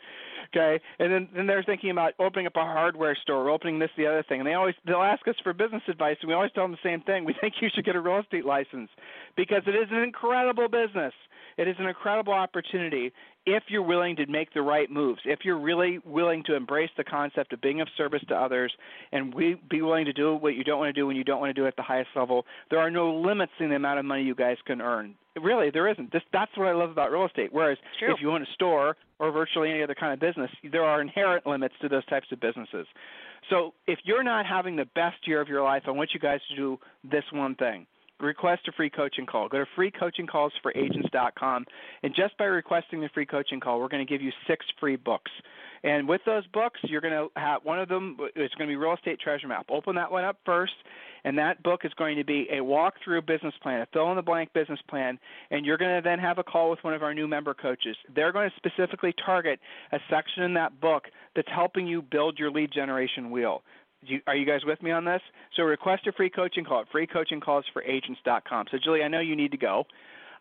Okay, 0.56 0.80
and 1.00 1.12
then 1.12 1.30
then 1.36 1.48
they're 1.48 1.64
thinking 1.64 1.90
about 1.90 2.14
opening 2.20 2.46
up 2.46 2.56
a 2.56 2.60
hardware 2.60 3.18
store, 3.22 3.48
or 3.48 3.50
opening 3.50 3.80
this 3.80 3.90
the 3.98 4.06
other 4.06 4.24
thing, 4.28 4.42
and 4.42 4.48
they 4.48 4.54
always 4.54 4.76
they'll 4.86 5.02
ask 5.02 5.28
us 5.28 5.36
for 5.42 5.54
business 5.54 5.84
advice, 5.88 6.18
and 6.22 6.28
we 6.28 6.36
always 6.36 6.52
tell 6.54 6.66
them 6.66 6.72
the 6.72 6.88
same 6.88 7.02
thing. 7.02 7.26
We 7.26 7.36
think 7.42 7.56
you 7.62 7.70
should 7.74 7.86
get 7.86 7.96
a 7.96 8.02
real 8.02 8.20
estate 8.20 8.46
license 8.46 8.90
because 9.36 9.64
it 9.66 9.76
is 9.76 9.88
an 9.90 10.04
incredible 10.04 10.68
business. 10.68 11.14
It 11.58 11.68
is 11.68 11.76
an 11.80 11.88
incredible 11.88 12.34
opportunity 12.34 13.12
if 13.46 13.64
you're 13.68 13.84
willing 13.84 14.16
to 14.16 14.26
make 14.28 14.54
the 14.54 14.62
right 14.62 14.90
moves, 14.90 15.22
if 15.26 15.40
you're 15.44 15.60
really 15.60 16.00
willing 16.06 16.44
to 16.46 16.56
embrace 16.56 16.90
the 16.96 17.04
concept 17.04 17.52
of 17.54 17.62
being 17.62 17.82
of 17.82 17.88
service 17.98 18.22
to 18.30 18.36
others 18.36 18.72
and 19.12 19.34
we, 19.34 19.56
be 19.70 19.82
willing 19.82 20.06
to 20.06 20.14
do 20.14 20.36
what 20.36 20.56
you 20.56 20.64
don't 20.64 20.80
want 20.80 20.94
to 20.94 21.00
do 21.00 21.06
when 21.06 21.16
you 21.16 21.24
don't 21.24 21.40
want 21.40 21.50
to 21.50 21.54
do 21.54 21.66
it 21.66 21.70
at 21.70 21.76
the 21.76 21.84
highest 21.84 22.10
level, 22.16 22.46
there 22.70 22.80
are 22.80 22.90
no 22.90 23.14
limits 23.14 23.52
in 23.60 23.70
the 23.70 23.76
amount 23.76 24.00
of 24.00 24.06
money 24.06 24.24
you 24.24 24.36
guys 24.36 24.58
can 24.66 24.82
earn. 24.82 25.16
Really, 25.42 25.72
there 25.72 25.90
isn't. 25.90 26.12
This, 26.12 26.22
that's 26.32 26.56
what 26.56 26.68
I 26.68 26.74
love 26.74 26.92
about 26.92 27.12
real 27.12 27.26
estate. 27.26 27.50
Whereas 27.52 27.78
if 28.14 28.22
you 28.22 28.32
own 28.32 28.44
a 28.44 28.54
store 28.54 28.96
or 29.20 29.32
virtually 29.32 29.72
any 29.72 29.82
other 29.82 29.96
kind 29.96 30.14
of 30.14 30.20
business, 30.20 30.52
there 30.72 30.84
are 30.84 31.02
inherent 31.02 31.48
limits 31.48 31.74
to 31.82 31.90
those 31.90 32.06
types 32.06 32.28
of 32.32 32.40
businesses. 32.40 32.86
So 33.50 33.74
if 33.88 34.00
you're 34.04 34.24
not 34.24 34.46
having 34.46 34.76
the 34.76 34.86
best 34.96 35.28
year 35.28 35.42
of 35.42 35.48
your 35.48 35.64
life, 35.64 35.84
I 35.88 35.92
want 35.92 36.12
you 36.14 36.20
guys 36.20 36.40
to 36.50 36.56
do 36.56 36.80
this 37.04 37.24
one 37.32 37.56
thing 37.56 37.88
request 38.20 38.68
a 38.68 38.72
free 38.72 38.90
coaching 38.90 39.26
call. 39.26 39.48
Go 39.50 39.60
to 39.60 39.66
freecoachingcallsforagents.com, 39.78 41.66
and 42.04 42.16
just 42.16 42.38
by 42.38 42.46
requesting 42.46 43.02
the 43.02 43.10
free 43.14 43.26
coaching 43.26 43.60
call, 43.60 43.80
we're 43.80 43.88
going 43.88 44.06
to 44.06 44.12
give 44.12 44.22
you 44.22 44.32
six 44.48 44.66
free 44.80 44.96
books. 44.96 45.32
And 45.84 46.08
with 46.08 46.22
those 46.26 46.48
books, 46.48 46.80
you're 46.84 47.02
going 47.02 47.14
to 47.14 47.28
have 47.40 47.66
one 47.66 47.78
of 47.78 47.90
them. 47.90 48.16
It's 48.36 48.54
going 48.56 48.70
to 48.70 48.72
be 48.72 48.78
Real 48.78 48.94
Estate 48.94 49.20
Treasure 49.20 49.50
Map. 49.50 49.66
Open 49.70 49.96
that 49.96 50.10
one 50.10 50.24
up 50.24 50.38
first, 50.46 50.74
and 51.26 51.38
that 51.38 51.62
book 51.62 51.82
is 51.84 51.92
going 51.96 52.16
to 52.16 52.24
be 52.24 52.48
a 52.50 52.60
walkthrough 52.60 53.26
business 53.26 53.54
plan, 53.62 53.82
a 53.82 53.88
fill 53.92 54.10
in 54.12 54.16
the 54.16 54.22
blank 54.22 54.54
business 54.54 54.80
plan. 54.90 55.20
And 55.52 55.66
you're 55.66 55.78
going 55.78 55.96
to 55.96 56.02
then 56.02 56.20
have 56.20 56.38
a 56.38 56.44
call 56.44 56.70
with 56.70 56.80
one 56.84 56.94
of 56.94 57.04
our 57.04 57.14
new 57.14 57.28
member 57.28 57.54
coaches. 57.54 57.98
They're 58.16 58.32
going 58.32 58.50
to 58.50 58.56
specifically 58.56 59.14
target 59.26 59.60
a 59.92 60.00
section 60.10 60.44
in 60.44 60.54
that 60.54 60.80
book 60.80 61.04
that's 61.36 61.50
helping 61.54 61.86
you 61.86 62.02
build 62.02 62.40
your 62.40 62.50
lead 62.50 62.72
generation 62.72 63.30
wheel. 63.30 63.62
You, 64.06 64.22
are 64.28 64.36
you 64.36 64.46
guys 64.46 64.62
with 64.66 64.82
me 64.82 64.92
on 64.92 65.06
this? 65.06 65.22
So 65.56 65.64
request 65.64 66.08
a 66.08 66.12
free 66.12 66.30
coaching 66.30 66.66
call 66.66 66.82
at 66.82 66.92
freecoachingcallsforagents.com. 66.92 68.66
So 68.72 68.78
Julie, 68.84 69.04
I 69.04 69.08
know 69.08 69.20
you 69.20 69.36
need 69.36 69.52
to 69.52 69.58
go. 69.58 69.86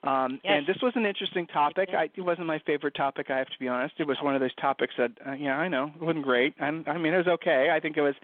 Um, 0.04 0.40
yes. 0.42 0.54
And 0.56 0.66
this 0.66 0.82
was 0.82 0.92
an 0.96 1.06
interesting 1.06 1.46
topic. 1.46 1.90
I, 1.96 2.10
it 2.16 2.22
wasn't 2.22 2.48
my 2.48 2.58
favorite 2.66 2.94
topic. 2.96 3.30
I 3.30 3.38
have 3.38 3.46
to 3.46 3.58
be 3.60 3.68
honest. 3.68 3.94
It 3.98 4.06
was 4.06 4.16
one 4.20 4.34
of 4.34 4.40
those 4.40 4.54
topics 4.56 4.94
that, 4.98 5.12
uh, 5.24 5.32
yeah, 5.32 5.56
I 5.56 5.68
know, 5.68 5.92
it 5.94 6.02
wasn't 6.02 6.24
great. 6.24 6.54
I, 6.60 6.66
I 6.66 6.98
mean, 6.98 7.14
it 7.14 7.18
was 7.18 7.28
okay. 7.28 7.68
I 7.72 7.78
think 7.78 7.96
it 7.96 8.02
was, 8.02 8.14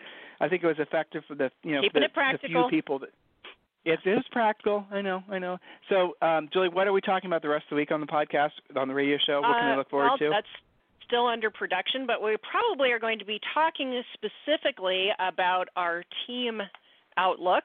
I 0.41 0.49
think 0.49 0.65
it 0.65 0.67
was 0.67 0.79
effective 0.81 1.23
for 1.29 1.37
the, 1.37 1.51
you 1.63 1.77
know, 1.77 1.83
Keeping 1.83 2.03
the, 2.03 2.39
the 2.43 2.49
few 2.49 2.67
people 2.69 2.99
that. 3.01 3.11
It 3.85 4.01
is 4.05 4.25
practical. 4.33 4.85
I 4.91 5.01
know. 5.01 5.23
I 5.31 5.39
know. 5.39 5.57
So, 5.89 6.15
um, 6.21 6.49
Julie, 6.53 6.69
what 6.69 6.87
are 6.87 6.93
we 6.93 7.01
talking 7.01 7.29
about 7.29 7.43
the 7.43 7.49
rest 7.49 7.65
of 7.67 7.71
the 7.71 7.77
week 7.77 7.91
on 7.91 8.01
the 8.01 8.07
podcast, 8.07 8.51
on 8.77 8.89
the 8.89 8.95
radio 8.95 9.17
show? 9.25 9.41
What 9.41 9.55
can 9.55 9.71
uh, 9.71 9.75
I 9.75 9.77
look 9.77 9.89
forward 9.89 10.09
well, 10.09 10.19
to? 10.19 10.31
That's 10.31 10.47
still 11.09 11.27
under 11.27 11.51
production, 11.51 12.07
but 12.07 12.23
we 12.23 12.37
probably 12.49 12.93
are 12.93 12.99
going 13.01 13.19
to 13.19 13.25
be 13.25 13.41
talking 13.55 14.01
specifically 14.15 15.09
about 15.19 15.69
our 15.75 16.05
team 16.27 16.61
outlook, 17.17 17.65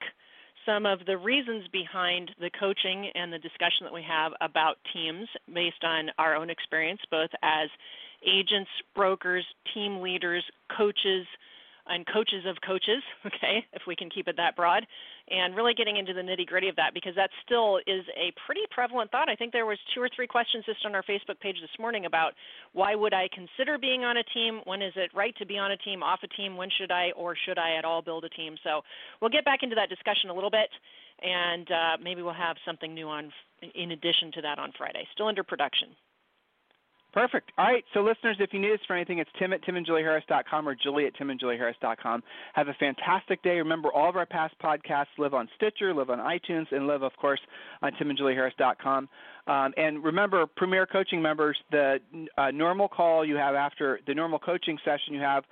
some 0.66 0.86
of 0.86 1.00
the 1.06 1.18
reasons 1.18 1.68
behind 1.72 2.32
the 2.40 2.50
coaching 2.58 3.12
and 3.16 3.32
the 3.32 3.38
discussion 3.40 3.84
that 3.84 3.94
we 3.94 4.02
have 4.02 4.32
about 4.42 4.78
teams 4.94 5.28
based 5.54 5.84
on 5.84 6.10
our 6.18 6.36
own 6.36 6.50
experience, 6.50 7.02
both 7.12 7.30
as 7.44 7.70
agents, 8.26 8.70
brokers, 8.96 9.46
team 9.74 10.00
leaders, 10.00 10.44
coaches, 10.76 11.28
and 11.88 12.06
coaches 12.08 12.46
of 12.48 12.58
coaches, 12.66 13.04
okay, 13.26 13.66
if 13.74 13.84
we 13.88 13.96
can 13.96 14.10
keep 14.10 14.28
it 14.28 14.38
that 14.38 14.56
broad, 14.56 14.86
and 15.30 15.56
really 15.56 15.74
getting 15.74 15.98
into 15.98 16.14
the 16.14 16.22
nitty 16.22 16.46
gritty 16.46 16.70
of 16.70 16.76
that 16.76 16.94
because 16.94 17.16
that 17.16 17.30
still 17.46 17.78
is 17.88 18.04
a 18.16 18.32
pretty 18.46 18.62
prevalent 18.72 19.12
thought. 19.12 19.30
I 19.30 19.36
think 19.36 19.52
there 19.52 19.66
was 19.66 19.78
two 19.94 20.02
or 20.02 20.10
three 20.16 20.28
questions 20.28 20.66
just 20.66 20.86
on 20.86 20.96
our 20.96 21.04
Facebook 21.04 21.40
page 21.40 21.58
this 21.62 21.72
morning 21.80 22.06
about 22.06 22.34
why 22.74 22.96
would 22.96 23.14
I 23.14 23.28
consider 23.34 23.78
being 23.78 24.04
on 24.04 24.18
a 24.18 24.24
team? 24.24 24.62
When 24.66 24.82
is 24.82 24.94
it 24.96 25.12
right 25.14 25.36
to 25.38 25.46
be 25.46 25.58
on 25.58 25.72
a 25.72 25.78
team, 25.78 26.04
off 26.04 26.20
a 26.24 26.28
team? 26.28 26.58
When 26.58 26.70
should 26.78 26.92
I 26.92 27.12
or 27.16 27.36
should 27.36 27.58
I 27.58 27.78
at 27.78 27.86
all 27.86 28.02
build 28.02 28.26
a 28.26 28.30
team? 28.30 28.56
So 28.64 28.82
we'll 29.22 29.32
get 29.32 29.46
back 29.46 29.60
into 29.64 29.76
that 29.76 29.90
discussion 29.90 30.30
a 30.30 30.34
little 30.34 30.52
bit, 30.52 30.70
and 31.22 31.70
uh, 31.72 31.98
maybe 32.02 32.22
we'll 32.22 32.34
have 32.34 32.58
something 32.66 32.94
new 32.94 33.08
on 33.08 33.32
in 33.76 33.92
addition 33.92 34.32
to 34.34 34.42
that 34.42 34.60
on 34.60 34.72
Friday. 34.78 35.08
Still 35.14 35.28
under 35.28 35.44
production. 35.44 35.90
Perfect. 37.14 37.52
All 37.60 37.66
right. 37.66 37.86
So, 37.94 38.02
listeners, 38.02 38.38
if 38.40 38.54
you 38.54 38.60
need 38.60 38.72
us 38.74 38.80
for 38.88 38.96
anything, 38.96 39.20
it's 39.20 39.30
tim 39.38 39.54
at 39.54 39.64
timandjulieharris.com 39.64 40.68
or 40.68 40.74
julie 40.76 41.06
at 41.06 41.16
timandjulieharris.com. 41.16 42.24
Have 42.54 42.68
a 42.70 42.74
fantastic 42.80 43.44
day. 43.44 43.58
Remember, 43.58 43.90
all 43.94 44.10
of 44.10 44.16
our 44.16 44.26
past 44.26 44.56
podcasts 44.62 45.06
live 45.20 45.36
on 45.36 45.48
Stitcher, 45.56 45.94
live 45.94 46.10
on 46.10 46.18
iTunes, 46.18 46.66
and 46.72 46.88
live, 46.88 47.04
of 47.04 47.12
course, 47.18 47.40
on 47.84 47.92
timandjulieharris.com. 47.94 49.08
Um, 49.46 49.74
and 49.78 50.04
remember, 50.04 50.48
Premier 50.48 50.88
Coaching 50.88 51.22
members, 51.22 51.56
the 51.70 52.00
uh, 52.38 52.50
normal 52.50 52.88
call 52.88 53.24
you 53.24 53.36
have 53.36 53.54
after 53.54 54.00
the 54.08 54.16
normal 54.16 54.40
coaching 54.40 54.80
session 54.84 55.14
you 55.14 55.22
have 55.22 55.44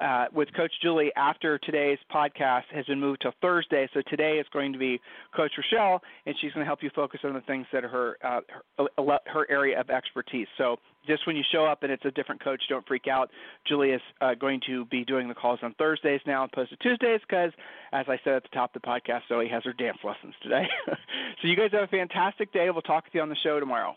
uh, 0.00 0.26
with 0.32 0.52
Coach 0.54 0.72
Julie 0.82 1.10
after 1.16 1.58
today's 1.58 1.98
podcast 2.12 2.64
has 2.72 2.84
been 2.86 3.00
moved 3.00 3.22
to 3.22 3.32
Thursday. 3.40 3.88
So 3.94 4.02
today 4.08 4.38
is 4.38 4.46
going 4.52 4.72
to 4.72 4.78
be 4.78 5.00
Coach 5.34 5.52
Rochelle, 5.56 6.02
and 6.26 6.34
she's 6.40 6.52
going 6.52 6.64
to 6.64 6.66
help 6.66 6.82
you 6.82 6.90
focus 6.94 7.20
on 7.24 7.34
the 7.34 7.40
things 7.42 7.66
that 7.72 7.84
are 7.84 7.88
her 7.88 8.16
uh, 8.22 8.40
her, 8.78 9.18
her 9.26 9.46
area 9.50 9.80
of 9.80 9.90
expertise. 9.90 10.46
So 10.58 10.76
just 11.06 11.26
when 11.26 11.36
you 11.36 11.42
show 11.52 11.64
up 11.64 11.82
and 11.82 11.92
it's 11.92 12.04
a 12.04 12.10
different 12.10 12.42
coach, 12.42 12.62
don't 12.68 12.86
freak 12.86 13.06
out. 13.08 13.30
Julie 13.66 13.90
is 13.90 14.02
uh, 14.20 14.34
going 14.34 14.60
to 14.66 14.84
be 14.86 15.04
doing 15.04 15.28
the 15.28 15.34
calls 15.34 15.60
on 15.62 15.74
Thursdays 15.74 16.20
now 16.26 16.44
opposed 16.44 16.70
to 16.70 16.76
Tuesdays 16.76 17.20
because, 17.26 17.52
as 17.92 18.06
I 18.08 18.18
said 18.24 18.34
at 18.34 18.42
the 18.42 18.48
top 18.52 18.74
of 18.74 18.82
the 18.82 18.86
podcast, 18.86 19.22
Zoe 19.28 19.48
has 19.48 19.62
her 19.64 19.72
dance 19.72 19.98
lessons 20.04 20.34
today. 20.42 20.66
so 20.86 21.48
you 21.48 21.56
guys 21.56 21.70
have 21.72 21.84
a 21.84 21.88
fantastic 21.88 22.52
day. 22.52 22.70
We'll 22.70 22.82
talk 22.82 23.04
with 23.04 23.14
you 23.14 23.22
on 23.22 23.28
the 23.28 23.36
show 23.42 23.60
tomorrow. 23.60 23.96